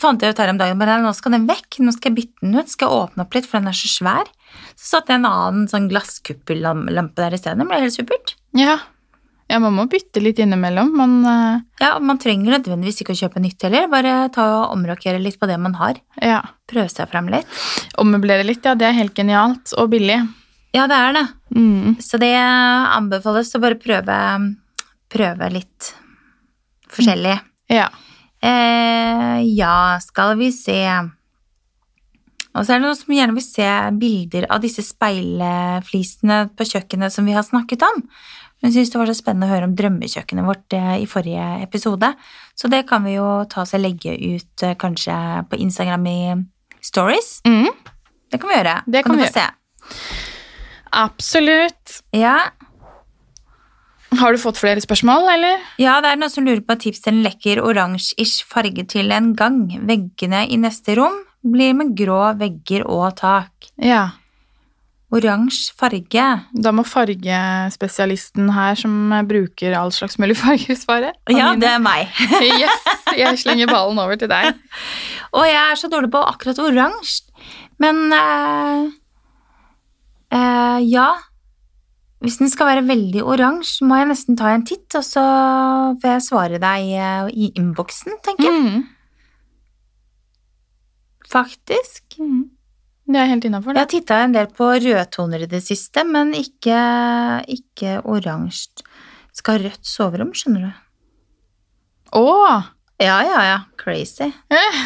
Fant 0.00 0.20
jeg 0.20 0.34
ut 0.34 0.40
her 0.42 0.52
om 0.52 0.58
dagen, 0.60 0.80
bare 0.80 0.98
nå 1.00 1.12
skal 1.16 1.32
den 1.32 1.46
vekk, 1.48 1.78
nå 1.80 1.94
skal 1.94 2.10
jeg 2.10 2.16
bytte 2.18 2.44
den 2.44 2.58
ut, 2.58 2.72
skal 2.72 2.90
jeg 2.90 3.04
åpne 3.04 3.24
opp 3.24 3.36
litt, 3.36 3.46
for 3.48 3.60
den 3.60 3.70
er 3.70 3.78
så 3.78 3.88
svær. 3.88 4.28
Så 4.76 4.90
satte 4.96 5.14
jeg 5.14 5.22
en 5.22 5.30
annen 5.30 5.70
sånn 5.70 5.88
glasskuppellampe 5.88 7.16
der 7.16 7.36
i 7.36 7.40
stedet, 7.40 7.62
det 7.62 7.68
ble 7.70 7.80
helt 7.80 7.96
supert. 7.96 8.34
Ja. 8.56 8.76
ja, 9.48 9.60
man 9.62 9.72
må 9.76 9.86
bytte 9.92 10.20
litt 10.20 10.40
innimellom. 10.42 10.92
Man 11.00 11.16
uh... 11.24 11.62
Ja, 11.80 11.94
man 12.00 12.20
trenger 12.20 12.58
nødvendigvis 12.58 13.00
ikke 13.02 13.16
å 13.16 13.20
kjøpe 13.22 13.40
nytt 13.40 13.64
heller, 13.64 13.88
bare 13.92 14.18
ta 14.36 14.46
og 14.58 14.76
omrokere 14.76 15.20
litt 15.22 15.40
på 15.40 15.48
det 15.48 15.56
man 15.60 15.78
har. 15.80 16.00
ja. 16.20 16.42
Prøve 16.66 16.90
seg 16.90 17.06
frem 17.12 17.28
litt. 17.30 17.46
ommøblere 18.02 18.42
litt, 18.42 18.64
ja. 18.66 18.74
Det 18.74 18.88
er 18.88 18.96
helt 18.96 19.14
genialt. 19.14 19.70
Og 19.78 19.92
billig. 19.92 20.18
Ja, 20.74 20.88
det 20.90 20.96
er 20.98 21.12
det. 21.14 21.26
Mm. 21.56 21.94
Så 22.02 22.18
det 22.20 22.34
anbefales 22.36 23.54
å 23.54 23.60
bare 23.62 23.78
prøve, 23.80 24.16
prøve 25.12 25.52
litt 25.54 25.92
forskjellig. 26.92 27.38
Ja. 27.72 27.86
Eh, 28.46 29.38
ja, 29.56 29.98
skal 30.02 30.36
vi 30.38 30.52
se 30.54 30.78
Og 32.54 32.62
så 32.62 32.72
er 32.72 32.78
det 32.78 32.86
noen 32.86 32.96
som 32.96 33.12
gjerne 33.12 33.34
vil 33.36 33.44
se 33.44 33.68
bilder 34.00 34.46
av 34.52 34.62
disse 34.62 34.84
speilflisene 34.86 36.38
på 36.56 36.66
kjøkkenet 36.70 37.12
som 37.12 37.26
vi 37.28 37.34
har 37.36 37.44
snakket 37.44 37.84
om. 37.84 38.04
Hun 38.64 38.72
syntes 38.72 38.92
det 38.94 39.00
var 39.00 39.10
så 39.10 39.16
spennende 39.18 39.48
å 39.50 39.52
høre 39.52 39.68
om 39.68 39.74
drømmekjøkkenet 39.76 40.46
vårt 40.46 40.76
eh, 40.78 40.94
i 41.02 41.08
forrige 41.10 41.48
episode. 41.66 42.08
Så 42.56 42.70
det 42.72 42.86
kan 42.88 43.04
vi 43.04 43.18
jo 43.18 43.26
ta 43.52 43.66
oss 43.66 43.76
og 43.76 43.82
legge 43.84 44.14
ut 44.16 44.64
eh, 44.64 44.76
kanskje 44.80 45.16
på 45.50 45.60
Instagram 45.60 46.08
i 46.08 46.20
stories. 46.80 47.42
Mm. 47.44 47.68
Det 48.32 48.40
kan 48.40 48.50
vi 48.50 48.56
gjøre. 48.56 48.78
Det 48.86 49.04
kan 49.04 49.12
kan 49.12 49.20
vi 49.20 49.26
gjøre. 49.28 49.34
se. 49.36 50.24
Absolutt. 50.96 51.98
Ja. 52.16 52.38
Har 54.20 54.32
du 54.32 54.40
fått 54.40 54.58
flere 54.60 54.80
spørsmål, 54.82 55.28
eller? 55.34 55.62
ja, 55.82 55.96
det 56.02 56.12
er 56.12 56.20
noen 56.20 56.32
som 56.32 56.46
lurer 56.46 56.62
på 56.64 56.76
tips 56.80 57.02
til 57.04 57.14
en 57.14 57.24
lekker 57.26 57.60
oransje-ish 57.62 58.44
farge 58.48 58.86
til 58.88 59.12
en 59.14 59.32
gang. 59.38 59.64
Veggene 59.88 60.44
i 60.50 60.58
neste 60.60 60.96
rom 60.98 61.18
blir 61.46 61.74
med 61.78 61.94
grå 61.98 62.20
vegger 62.38 62.86
og 62.90 63.10
tak. 63.20 63.70
Ja. 63.82 64.08
Oransje 65.14 65.74
farge. 65.78 66.24
Da 66.50 66.72
må 66.74 66.82
fargespesialisten 66.86 68.50
her, 68.56 68.78
som 68.78 69.14
bruker 69.28 69.76
all 69.78 69.92
slags 69.94 70.18
mulig 70.22 70.38
farger, 70.44 70.78
svare. 70.78 71.12
Ja, 71.30 71.52
det 71.58 71.70
er 71.76 71.82
meg. 71.82 72.10
Yes, 72.46 72.90
jeg 73.16 73.38
slenger 73.42 73.70
ballen 73.70 74.00
over 74.02 74.18
til 74.18 74.30
deg. 74.32 74.56
Og 75.36 75.46
jeg 75.46 75.62
er 75.62 75.78
så 75.78 75.90
dårlig 75.92 76.10
på 76.14 76.24
akkurat 76.26 76.60
oransje. 76.62 77.30
Men 77.82 78.06
uh, 78.08 78.86
uh, 80.32 80.78
ja 80.82 81.10
Hvis 82.26 82.40
den 82.40 82.50
skal 82.50 82.72
være 82.72 82.82
veldig 82.88 83.22
oransje, 83.22 83.86
må 83.86 84.00
jeg 84.00 84.10
nesten 84.10 84.38
ta 84.38 84.50
en 84.50 84.64
titt, 84.66 84.88
og 84.98 85.04
så 85.06 85.22
får 86.02 86.16
jeg 86.16 86.24
svare 86.26 86.58
deg 86.62 86.88
eh, 86.98 87.28
i 87.30 87.50
innboksen, 87.54 88.16
tenker 88.26 88.48
jeg. 88.48 88.64
Mm. 88.66 88.80
Faktisk. 91.30 92.02
Det 93.06 93.20
er 93.22 93.30
helt 93.30 93.46
innafor, 93.46 93.76
Jeg 93.76 93.84
har 93.84 93.90
titta 93.92 94.18
en 94.24 94.34
del 94.34 94.50
på 94.50 94.72
rødtoner 94.82 95.46
i 95.46 95.50
det 95.50 95.62
siste, 95.62 96.02
men 96.02 96.34
ikke, 96.34 96.78
ikke 97.46 98.00
oransje. 98.02 98.82
Skal 99.36 99.60
ha 99.60 99.68
rødt 99.68 99.86
soverom, 99.86 100.34
skjønner 100.34 100.66
du. 100.66 100.82
Å! 102.18 102.26
Ja, 103.02 103.20
ja, 103.22 103.40
ja. 103.44 103.58
Crazy. 103.78 104.32
Eh. 104.50 104.84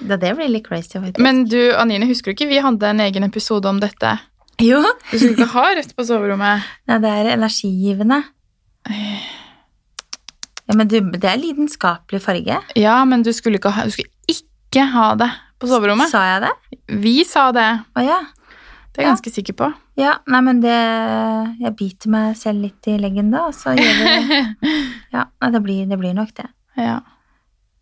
Det, 0.00 0.16
det 0.20 0.34
blir 0.36 0.50
litt 0.52 0.66
crazy, 0.68 0.94
faktisk. 0.98 1.20
Men 1.24 1.44
du, 1.50 1.58
Anine, 1.74 2.06
husker 2.08 2.30
du 2.30 2.38
ikke 2.38 2.50
vi 2.52 2.60
hadde 2.62 2.92
en 2.94 3.02
egen 3.02 3.26
episode 3.26 3.68
om 3.68 3.80
dette? 3.82 4.14
Jo, 4.64 4.80
Du 5.10 5.18
skulle 5.18 5.34
ikke 5.36 5.50
ha 5.54 5.66
rødt 5.78 5.92
på 5.96 6.06
soverommet. 6.08 6.66
Nei, 6.90 6.98
det 7.02 7.10
er 7.10 7.30
energigivende. 7.34 8.22
Ja, 10.70 10.76
men 10.78 10.88
du, 10.88 10.98
det 11.02 11.26
er 11.26 11.40
lidenskapelig 11.40 12.22
farge. 12.22 12.60
Ja, 12.78 12.98
men 13.08 13.24
du 13.26 13.32
skulle 13.34 13.58
ikke 13.58 13.72
ha, 13.74 13.86
du 13.88 13.94
skulle 13.94 14.10
ikke 14.30 14.84
ha 14.92 15.12
det 15.18 15.30
på 15.60 15.68
soverommet. 15.70 16.12
Sa 16.12 16.22
jeg 16.28 16.44
det? 16.44 16.52
Vi 17.02 17.16
sa 17.28 17.48
det. 17.56 17.68
Å 17.98 18.04
ja. 18.06 18.20
Det 18.90 19.02
er 19.02 19.06
jeg 19.06 19.10
ganske 19.12 19.32
sikker 19.34 19.56
på. 19.58 19.70
Ja, 20.00 20.16
nei, 20.30 20.40
men 20.42 20.62
det 20.62 20.74
Jeg 21.60 21.74
biter 21.78 22.10
meg 22.10 22.38
selv 22.38 22.64
litt 22.64 22.86
i 22.90 22.96
leggen 22.98 23.28
da, 23.30 23.48
og 23.50 23.54
så 23.54 23.74
gjør 23.76 23.98
vi 24.00 24.70
Ja, 25.14 25.26
nei, 25.42 25.50
det 25.54 25.62
blir, 25.66 25.84
det 25.90 25.98
blir 26.00 26.14
nok 26.16 26.32
det. 26.38 26.46
Ja. 26.78 27.00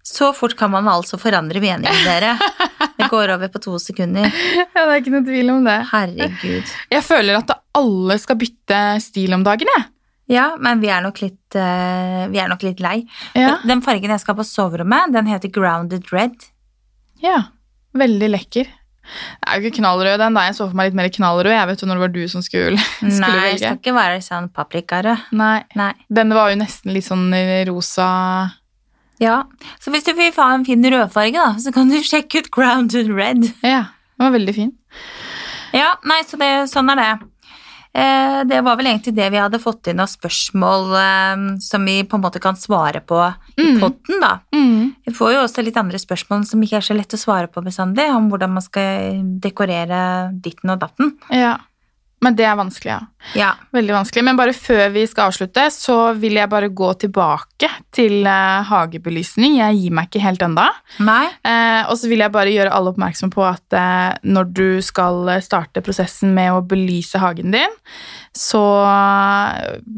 Så 0.04 0.32
fort 0.36 0.56
kan 0.58 0.72
man 0.72 0.88
altså 0.88 1.20
forandre 1.20 1.60
mening, 1.60 1.88
dere. 2.04 2.34
Det 2.98 3.08
går 3.12 3.30
over 3.36 3.50
på 3.54 3.60
to 3.62 3.76
sekunder. 3.82 4.26
ja, 4.74 4.80
det 4.82 4.86
er 4.88 4.96
ikke 5.02 5.14
noe 5.14 5.26
tvil 5.26 5.52
om 5.54 5.66
det. 5.68 5.76
Herregud. 5.92 6.72
Jeg 6.94 7.04
føler 7.06 7.38
at 7.38 7.52
alle 7.78 8.16
skal 8.18 8.38
bytte 8.40 8.80
stil 9.04 9.36
om 9.38 9.44
dagen, 9.46 9.70
jeg. 9.76 9.86
Ja, 10.28 10.48
men 10.60 10.82
vi 10.82 10.90
er 10.92 11.00
nok 11.06 11.22
litt, 11.22 11.54
eh, 11.56 12.24
vi 12.28 12.40
er 12.42 12.50
nok 12.50 12.64
litt 12.66 12.82
lei. 12.84 12.98
Ja. 13.38 13.54
Den 13.64 13.80
fargen 13.86 14.12
jeg 14.12 14.20
skal 14.20 14.34
ha 14.34 14.40
på 14.42 14.44
soverommet, 14.48 15.14
den 15.14 15.30
heter 15.30 15.48
Grounded 15.54 16.10
Red. 16.12 16.50
ja. 17.24 17.46
Veldig 17.96 18.28
lekker. 18.28 18.66
Det 18.68 19.48
er 19.48 19.56
jo 19.62 19.70
ikke 19.70 19.78
knallrød 19.78 20.18
den, 20.20 20.34
da. 20.36 20.42
Jeg 20.44 20.56
så 20.58 20.66
for 20.68 20.76
meg 20.76 20.90
litt 20.90 20.98
mer 20.98 21.08
knallrød. 21.08 21.54
Jeg 21.54 21.68
vet 21.70 21.80
jo 21.80 21.86
når 21.88 21.96
det 21.96 22.02
var 22.02 22.10
du 22.12 22.20
som 22.28 22.42
skulle, 22.44 22.76
skulle 23.00 23.22
Nei, 23.24 23.38
velge. 23.46 23.62
skal 23.62 23.78
ikke 23.80 23.94
være 23.96 24.18
sånn 24.26 24.50
paprikarød. 24.54 25.22
Nei. 25.40 25.62
Nei. 25.80 25.88
Den 26.12 26.34
var 26.36 26.52
jo 26.52 26.58
nesten 26.60 26.92
litt 26.92 27.06
sånn 27.08 27.24
rosa 27.70 28.08
Ja, 29.20 29.42
så 29.82 29.90
hvis 29.90 30.04
du 30.06 30.12
vil 30.14 30.32
ha 30.36 30.50
en 30.54 30.64
fin 30.68 30.84
rødfarge, 30.84 31.34
da, 31.34 31.54
så 31.58 31.72
kan 31.74 31.88
du 31.90 31.96
sjekke 32.06 32.44
ut 32.44 32.50
Grounded 32.54 33.10
Red. 33.10 33.48
Ja, 33.66 33.84
den 34.18 34.28
var 34.28 34.36
veldig 34.38 34.54
fin. 34.54 34.72
Ja, 35.74 35.96
nei, 36.08 36.22
så 36.26 36.38
det, 36.40 36.52
sånn 36.72 36.88
er 36.94 36.96
det. 37.02 37.10
Eh, 37.98 38.38
det 38.46 38.60
var 38.62 38.76
vel 38.78 38.86
egentlig 38.90 39.14
det 39.16 39.26
vi 39.32 39.40
hadde 39.40 39.58
fått 39.58 39.88
inn 39.90 39.98
av 40.00 40.10
spørsmål 40.12 40.92
eh, 41.00 41.42
som 41.64 41.84
vi 41.88 41.96
på 42.06 42.18
en 42.18 42.22
måte 42.24 42.40
kan 42.44 42.56
svare 42.60 43.00
på 43.02 43.18
i 43.58 43.64
Mm. 43.68 43.80
podden, 43.82 44.20
da. 44.22 44.32
Mm. 44.54 44.92
Vi 45.08 45.12
får 45.16 45.32
jo 45.34 45.40
også 45.42 45.64
litt 45.66 45.76
andre 45.80 45.98
spørsmål 45.98 46.44
som 46.46 46.62
ikke 46.62 46.78
er 46.78 46.84
så 46.86 46.94
lett 46.94 47.16
å 47.16 47.18
svare 47.18 47.48
på 47.50 47.64
bestandig, 47.64 48.06
om 48.14 48.28
hvordan 48.30 48.52
man 48.54 48.62
skal 48.62 49.18
dekorere 49.42 50.30
ditten 50.44 50.70
og 50.70 50.78
datten. 50.84 51.16
Ja. 51.34 51.56
Men 52.24 52.34
det 52.34 52.48
er 52.48 52.56
vanskelig, 52.58 52.90
ja. 52.90 53.02
Ja. 53.38 53.48
Veldig 53.74 53.94
vanskelig. 53.94 54.24
Men 54.26 54.38
bare 54.38 54.54
før 54.56 54.88
vi 54.94 55.04
skal 55.06 55.30
avslutte, 55.30 55.68
så 55.70 55.96
vil 56.18 56.38
jeg 56.38 56.50
bare 56.50 56.70
gå 56.74 56.88
tilbake 57.04 57.68
til 57.94 58.26
uh, 58.26 58.64
hagebelysning. 58.66 59.58
Jeg 59.60 59.76
gir 59.78 59.94
meg 59.94 60.08
ikke 60.08 60.22
helt 60.24 60.42
ennå. 60.42 60.64
Nei? 61.06 61.26
Eh, 61.46 61.82
og 61.86 61.94
så 62.00 62.10
vil 62.10 62.24
jeg 62.24 62.34
bare 62.34 62.54
gjøre 62.54 62.72
alle 62.74 62.90
oppmerksom 62.94 63.30
på 63.34 63.44
at 63.46 63.78
uh, 63.78 64.16
når 64.26 64.50
du 64.50 64.66
skal 64.82 65.30
starte 65.44 65.82
prosessen 65.84 66.34
med 66.34 66.56
å 66.56 66.64
belyse 66.66 67.22
hagen 67.22 67.54
din, 67.54 67.78
så 68.34 68.64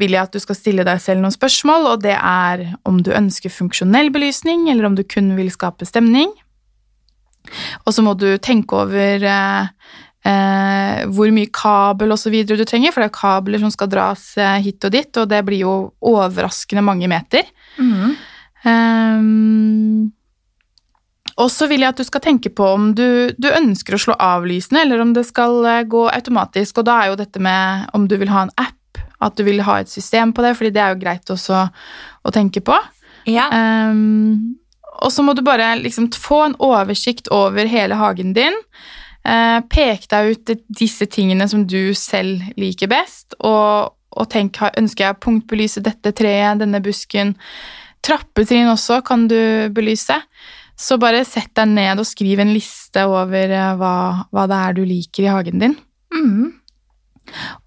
vil 0.01 0.15
jeg 0.15 0.23
at 0.23 0.37
du 0.37 0.41
skal 0.41 0.57
stille 0.57 0.85
deg 0.87 1.01
selv 1.03 1.25
noen 1.25 1.35
spørsmål, 1.35 1.89
og 1.93 2.05
det 2.05 2.17
er 2.17 2.63
om 2.89 3.01
du 3.05 3.11
ønsker 3.17 3.53
funksjonell 3.53 4.13
belysning, 4.15 4.69
eller 4.73 4.89
om 4.89 4.97
du 4.97 5.05
kun 5.05 5.35
vil 5.37 5.51
skape 5.53 5.89
stemning. 5.89 6.33
Og 7.87 7.95
så 7.95 8.05
må 8.05 8.15
du 8.19 8.29
tenke 8.43 8.85
over 8.85 9.25
eh, 9.27 9.97
eh, 10.27 11.03
hvor 11.11 11.33
mye 11.35 11.51
kabel 11.55 12.15
videre 12.31 12.61
du 12.61 12.65
trenger, 12.69 12.93
for 12.93 13.03
det 13.03 13.11
er 13.11 13.19
kabler 13.19 13.63
som 13.63 13.73
skal 13.73 13.91
dras 13.93 14.33
eh, 14.39 14.61
hit 14.65 14.85
og 14.85 14.95
dit, 14.95 15.11
og 15.17 15.29
det 15.31 15.43
blir 15.47 15.65
jo 15.65 15.75
overraskende 16.01 16.85
mange 16.85 17.09
meter. 17.11 17.49
Mm. 17.79 18.17
Ehm, 18.69 20.11
og 21.41 21.49
så 21.53 21.69
vil 21.71 21.81
jeg 21.85 21.95
at 21.95 22.01
du 22.01 22.05
skal 22.05 22.23
tenke 22.25 22.53
på 22.53 22.67
om 22.75 22.91
du, 22.97 23.33
du 23.41 23.49
ønsker 23.49 23.97
å 23.97 24.03
slå 24.03 24.17
av 24.21 24.45
lysene, 24.49 24.85
eller 24.85 25.01
om 25.01 25.15
det 25.17 25.25
skal 25.29 25.65
eh, 25.65 25.87
gå 25.89 26.07
automatisk. 26.11 26.83
Og 26.83 26.89
da 26.89 27.01
er 27.01 27.13
jo 27.13 27.21
dette 27.23 27.43
med 27.43 27.91
om 27.97 28.07
du 28.11 28.19
vil 28.21 28.33
ha 28.33 28.45
en 28.47 28.55
app, 28.61 29.05
at 29.21 29.37
du 29.37 29.45
vil 29.47 29.63
ha 29.65 29.81
et 29.81 29.93
system 29.93 30.35
på 30.37 30.45
det, 30.45 30.57
fordi 30.59 30.75
det 30.77 30.85
er 30.85 30.95
jo 30.95 31.03
greit 31.03 31.33
også 31.33 31.67
å 32.25 32.33
tenke 32.35 32.63
på. 32.65 32.77
Ja. 33.29 33.49
Um, 33.53 34.57
og 35.01 35.13
så 35.13 35.25
må 35.25 35.35
du 35.37 35.43
bare 35.45 35.75
liksom 35.81 36.09
få 36.13 36.43
en 36.49 36.57
oversikt 36.61 37.29
over 37.33 37.69
hele 37.69 37.97
hagen 38.01 38.35
din. 38.37 38.57
Eh, 39.21 39.59
pek 39.69 40.07
deg 40.09 40.33
ut 40.33 40.53
disse 40.73 41.07
tingene 41.13 41.49
som 41.51 41.67
du 41.69 41.93
selv 41.99 42.41
liker 42.61 42.89
best, 42.91 43.37
og, 43.45 43.93
og 44.17 44.31
tenk, 44.33 44.63
ønsker 44.81 45.07
jeg 45.07 45.17
å 45.17 45.21
punktbelyse 45.21 45.83
dette 45.85 46.15
treet, 46.17 46.61
denne 46.63 46.81
busken? 46.85 47.35
Trappetrinn 48.05 48.71
også 48.73 49.03
kan 49.05 49.27
du 49.29 49.69
belyse. 49.77 50.17
Så 50.81 50.97
bare 50.97 51.27
sett 51.29 51.53
deg 51.59 51.69
ned 51.69 52.01
og 52.01 52.09
skriv 52.09 52.41
en 52.41 52.55
liste 52.55 53.05
over 53.05 53.53
eh, 53.53 53.75
hva, 53.77 53.95
hva 54.33 54.47
det 54.49 54.63
er 54.65 54.79
du 54.79 54.83
liker 54.89 55.27
i 55.27 55.33
hagen 55.35 55.61
din. 55.61 55.77
Mm. 56.17 56.57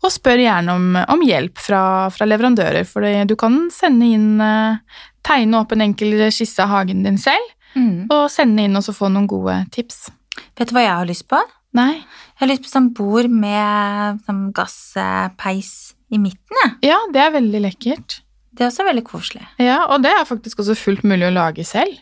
Og 0.04 0.10
spør 0.12 0.42
gjerne 0.42 0.74
om, 0.74 0.88
om 1.14 1.22
hjelp 1.24 1.62
fra, 1.62 2.10
fra 2.12 2.28
leverandører, 2.28 2.84
for 2.90 3.06
du 3.30 3.36
kan 3.40 3.68
sende 3.72 4.10
inn 4.18 4.42
eh, 4.44 5.02
Tegne 5.24 5.62
opp 5.62 5.72
en 5.72 5.86
enkel 5.86 6.18
skisse 6.36 6.60
av 6.60 6.68
hagen 6.68 7.06
din 7.06 7.16
selv, 7.16 7.54
mm. 7.78 8.10
og 8.12 8.26
sende 8.28 8.66
inn 8.66 8.76
og 8.76 8.84
så 8.84 8.92
få 8.92 9.08
noen 9.08 9.30
gode 9.32 9.56
tips. 9.72 10.10
Vet 10.58 10.70
du 10.70 10.76
hva 10.76 10.86
jeg 10.86 10.98
har 11.00 11.10
lyst 11.10 11.28
på? 11.32 11.40
Nei. 11.78 11.94
Jeg 11.98 12.42
har 12.44 12.52
lyst 12.52 12.66
på 12.66 12.72
sånn 12.74 12.92
bord 12.98 13.30
med 13.32 14.22
sånn 14.28 14.44
gasspeis 14.56 15.72
i 16.14 16.20
midten, 16.22 16.60
jeg. 16.64 16.76
Ja, 16.92 17.00
det 17.14 17.24
er 17.24 17.34
veldig 17.34 17.64
lekkert. 17.64 18.20
Det 18.54 18.66
er 18.66 18.70
også 18.70 18.86
veldig 18.86 19.06
koselig. 19.08 19.46
Ja, 19.62 19.80
og 19.90 20.04
det 20.06 20.12
er 20.14 20.28
faktisk 20.30 20.62
også 20.62 20.76
fullt 20.78 21.06
mulig 21.08 21.26
å 21.26 21.34
lage 21.34 21.66
selv. 21.66 21.98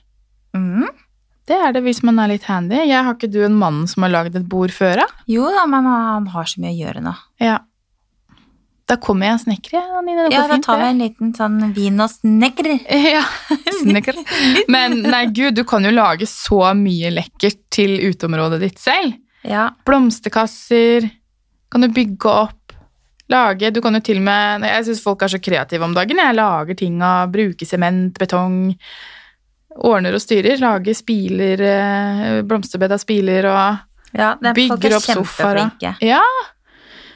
Mm. 0.58 0.90
Det 1.48 1.56
er 1.56 1.74
det 1.76 1.82
hvis 1.86 2.02
man 2.06 2.20
er 2.22 2.34
litt 2.34 2.46
handy. 2.48 2.78
Jeg 2.84 3.06
har 3.08 3.16
ikke 3.16 3.32
du 3.32 3.40
en 3.46 3.56
mann 3.60 3.86
som 3.90 4.04
har 4.06 4.12
lagd 4.12 4.36
et 4.36 4.48
bord 4.48 4.74
før, 4.76 5.04
da? 5.04 5.24
Jo 5.32 5.48
da, 5.52 5.64
men 5.70 5.88
han 5.88 6.28
har 6.34 6.50
så 6.50 6.62
mye 6.64 6.74
å 6.76 6.80
gjøre 6.82 7.04
nå. 7.08 7.14
Ja. 7.44 7.58
Da 8.90 8.98
kommer 9.00 9.30
jeg 9.30 9.38
og 9.38 9.42
snekrer, 9.46 9.78
jeg. 9.78 10.06
Det 10.30 10.34
Ja, 10.34 10.48
da 10.50 10.58
tar 10.64 10.78
vi 10.82 10.88
en 10.90 11.00
liten 11.00 11.34
sånn 11.38 11.74
vin 11.76 12.00
og 12.04 12.10
snekker. 12.12 12.68
Ja, 13.16 13.22
snekker. 13.82 14.18
Men 14.72 15.02
nei, 15.06 15.26
gud, 15.32 15.56
du 15.56 15.64
kan 15.68 15.86
jo 15.88 15.92
lage 15.96 16.28
så 16.28 16.74
mye 16.76 17.12
lekkert 17.14 17.60
til 17.72 17.94
uteområdet 18.10 18.60
ditt 18.66 18.80
selv. 18.82 19.16
Ja. 19.48 19.70
Blomsterkasser 19.88 21.08
kan 21.72 21.82
du 21.82 21.88
bygge 21.94 22.30
opp. 22.30 22.58
Lage 23.32 23.70
Du 23.72 23.80
kan 23.82 23.96
jo 23.96 24.02
til 24.04 24.18
og 24.20 24.26
med 24.28 24.66
Jeg 24.68 24.84
syns 24.90 25.00
folk 25.06 25.22
er 25.24 25.32
så 25.32 25.40
kreative 25.40 25.86
om 25.88 25.94
dagen. 25.96 26.20
Jeg 26.20 26.36
lager 26.36 26.76
ting 26.76 26.98
av 27.02 27.32
Bruker 27.32 27.66
sement, 27.70 28.12
betong. 28.20 28.76
Ordner 29.88 30.18
og 30.18 30.20
styrer. 30.22 30.60
Lager 30.60 30.94
spiler, 30.98 31.62
eh, 31.64 32.42
blomsterbed 32.44 32.92
av 32.92 33.00
spiler 33.00 33.48
og 33.48 33.88
ja 34.12 34.34
det 34.36 34.50
er, 34.52 34.68
folk 34.68 34.84
er 34.84 34.96
opp 34.98 35.06
sofaer 35.08 35.62
og- 35.62 35.80
kjempeflinke. 35.80 35.94
Ja! 36.04 36.20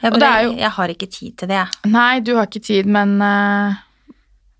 Jeg, 0.02 0.12
og 0.12 0.18
det 0.20 0.28
er 0.28 0.42
jo- 0.44 0.56
jeg 0.56 0.70
har 0.70 0.88
ikke 0.88 1.10
tid 1.10 1.36
til 1.38 1.48
det, 1.48 1.56
jeg. 1.62 1.92
Nei, 1.92 2.20
du 2.20 2.34
har 2.36 2.46
ikke 2.46 2.62
tid, 2.62 2.86
men 2.86 3.16
uh, 3.22 3.74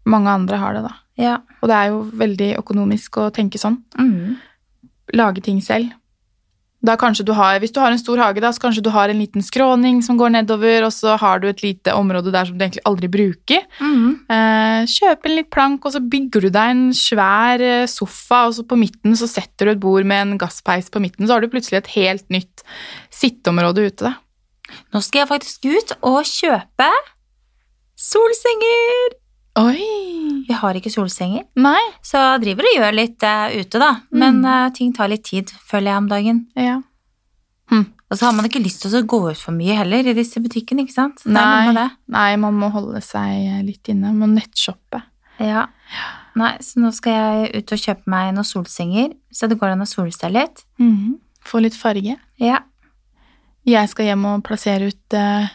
mange 0.07 0.29
andre 0.29 0.57
har 0.62 0.75
det, 0.75 0.83
da. 0.87 0.94
Ja. 1.18 1.37
Og 1.62 1.68
det 1.70 1.77
er 1.77 1.87
jo 1.92 2.03
veldig 2.12 2.51
økonomisk 2.59 3.16
å 3.22 3.31
tenke 3.33 3.59
sånn. 3.59 3.83
Mm. 3.99 4.37
lage 5.14 5.40
ting 5.42 5.61
selv. 5.62 5.92
Da 6.85 6.94
kanskje 6.96 7.25
du 7.25 7.33
har, 7.33 7.59
Hvis 7.59 7.72
du 7.72 7.81
har 7.81 7.90
en 7.90 7.99
stor 7.99 8.18
hage, 8.18 8.40
da, 8.40 8.51
så 8.53 8.61
kanskje 8.61 8.83
du 8.83 8.90
har 8.90 9.09
en 9.09 9.18
liten 9.18 9.40
skråning 9.42 10.03
som 10.05 10.18
går 10.18 10.31
nedover, 10.35 10.85
og 10.85 10.92
så 10.92 11.16
har 11.18 11.38
du 11.40 11.46
et 11.49 11.62
lite 11.62 11.94
område 11.94 12.31
der 12.31 12.44
som 12.44 12.59
du 12.59 12.64
egentlig 12.64 12.83
aldri 12.85 13.09
bruker. 13.09 13.62
Mm. 13.81 14.18
Eh, 14.29 14.85
kjøp 14.87 15.25
en 15.27 15.37
litt 15.37 15.51
plank, 15.51 15.87
og 15.87 15.92
så 15.94 16.01
bygger 16.03 16.42
du 16.42 16.51
deg 16.51 16.70
en 16.75 16.90
svær 16.92 17.61
eh, 17.64 17.87
sofa, 17.87 18.46
og 18.46 18.55
så 18.55 18.66
på 18.68 18.77
midten 18.79 19.16
så 19.16 19.27
setter 19.27 19.66
du 19.66 19.70
et 19.72 19.81
bord 19.81 20.05
med 20.05 20.27
en 20.27 20.38
gasspeis 20.38 20.90
på 20.90 21.01
midten, 21.01 21.27
så 21.27 21.33
har 21.38 21.40
du 21.40 21.49
plutselig 21.49 21.79
et 21.79 21.92
helt 21.96 22.29
nytt 22.31 22.62
sitteområde 23.11 23.87
ute. 23.87 24.05
da. 24.11 24.14
Nå 24.95 25.03
skal 25.05 25.23
jeg 25.25 25.29
faktisk 25.31 25.69
ut 25.71 25.93
og 26.03 26.23
kjøpe 26.27 26.89
solsenger! 27.97 29.15
Oi! 29.57 30.45
Vi 30.47 30.53
har 30.55 30.77
ikke 30.77 30.91
solsenger, 30.93 31.47
Nei? 31.57 31.81
så 32.05 32.21
jeg 32.21 32.43
driver 32.45 32.67
og 32.69 32.75
gjør 32.77 32.97
litt 32.99 33.25
uh, 33.25 33.47
ute, 33.57 33.81
da. 33.81 33.93
Men 34.13 34.43
Mm. 34.43 34.45
uh, 34.45 34.69
ting 34.77 34.93
tar 34.95 35.09
litt 35.09 35.25
tid, 35.25 35.49
føler 35.65 35.91
jeg 35.95 36.03
om 36.03 36.09
dagen. 36.13 36.43
Ja. 36.57 36.83
Og 38.07 38.15
så 38.21 38.29
har 38.29 38.35
man 38.37 38.47
ikke 38.47 38.61
lyst 38.63 38.85
til 38.85 38.93
å 38.95 39.01
gå 39.03 39.19
ut 39.33 39.41
for 39.41 39.51
mye 39.57 39.75
heller 39.75 40.07
i 40.07 40.13
disse 40.15 40.39
butikkene, 40.39 40.85
ikke 40.85 40.95
sant? 40.95 41.25
Nei. 41.27 41.89
Nei, 42.07 42.37
man 42.39 42.55
må 42.55 42.69
holde 42.71 43.01
seg 43.03 43.65
litt 43.67 43.89
inne. 43.91 44.13
Man 44.15 44.31
må 44.31 44.37
nettshoppe. 44.37 45.01
Ja. 45.43 45.65
Nei, 46.39 46.53
så 46.63 46.79
nå 46.85 46.93
skal 46.95 47.17
jeg 47.17 47.65
ut 47.65 47.73
og 47.75 47.83
kjøpe 47.83 48.07
meg 48.13 48.29
noen 48.37 48.47
solsenger, 48.47 49.11
så 49.35 49.49
det 49.51 49.59
går 49.59 49.73
an 49.75 49.83
å 49.83 49.89
sole 49.91 50.15
seg 50.15 50.37
litt. 50.37 50.63
Mm. 50.79 51.17
Få 51.43 51.59
litt 51.65 51.75
farge. 51.75 52.15
Ja. 52.39 52.61
Jeg 53.67 53.89
skal 53.91 54.07
hjem 54.13 54.25
og 54.31 54.45
plassere 54.47 54.89
ut 54.93 55.17
uh, 55.19 55.47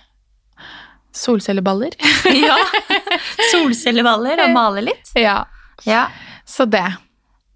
solcelleballer. 1.15 1.95
ja. 2.47 2.57
Solcelleballer 3.53 4.43
og 4.45 4.53
male 4.55 4.83
litt. 4.91 5.13
ja. 5.17 5.43
Ja. 5.87 6.07
Så 6.45 6.65
det. 6.69 6.83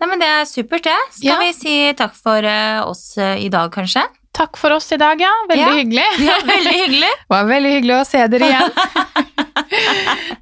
Nei, 0.01 0.07
men 0.09 0.19
det 0.21 0.27
er 0.27 0.45
supert, 0.49 0.83
det. 0.87 0.95
Skal 1.13 1.27
Ja. 1.27 1.35
vi 1.43 1.51
si 1.53 1.73
takk 1.99 2.15
for 2.17 2.41
uh, 2.47 2.87
oss 2.89 3.17
uh, 3.21 3.35
i 3.37 3.49
dag, 3.53 3.69
kanskje? 3.73 4.01
Takk 4.35 4.57
for 4.59 4.73
oss 4.75 4.87
i 4.91 4.97
dag, 4.99 5.19
ja. 5.21 5.29
Veldig 5.49 5.61
Ja. 5.61 5.73
hyggelig. 5.75 6.07
Ja, 6.29 6.39
veldig 6.47 6.73
hyggelig. 6.73 7.11
Det 7.21 7.29
var 7.35 7.45
veldig 7.51 7.71
hyggelig 7.75 7.95
å 7.99 8.05
se 8.07 8.23
dere 8.31 8.49
igjen. 8.49 8.71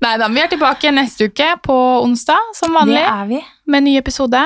Nei 0.03 0.13
da, 0.21 0.27
vi 0.31 0.41
er 0.43 0.49
tilbake 0.51 0.91
neste 0.95 1.27
uke 1.29 1.49
på 1.65 1.75
onsdag 2.05 2.53
som 2.57 2.73
vanlig. 2.77 2.97
Det 3.01 3.09
er 3.09 3.27
vi. 3.29 3.41
med 3.73 3.83
ny 3.89 3.97
episode. 3.99 4.41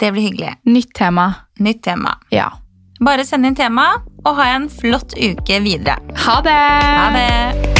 Det 0.00 0.10
blir 0.14 0.26
hyggelig. 0.30 0.54
Nytt 0.66 0.94
tema. 0.96 1.28
Nytt 1.60 1.82
tema. 1.84 2.16
Ja. 2.34 2.48
Bare 3.00 3.24
send 3.24 3.46
inn 3.48 3.54
tema, 3.56 3.90
og 4.24 4.36
ha 4.36 4.50
en 4.56 4.68
flott 4.70 5.16
uke 5.16 5.60
videre. 5.64 5.98
Ha 6.26 6.40
det! 6.44 6.60
Ha 7.00 7.10
det! 7.16 7.70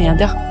Media. 0.00 0.49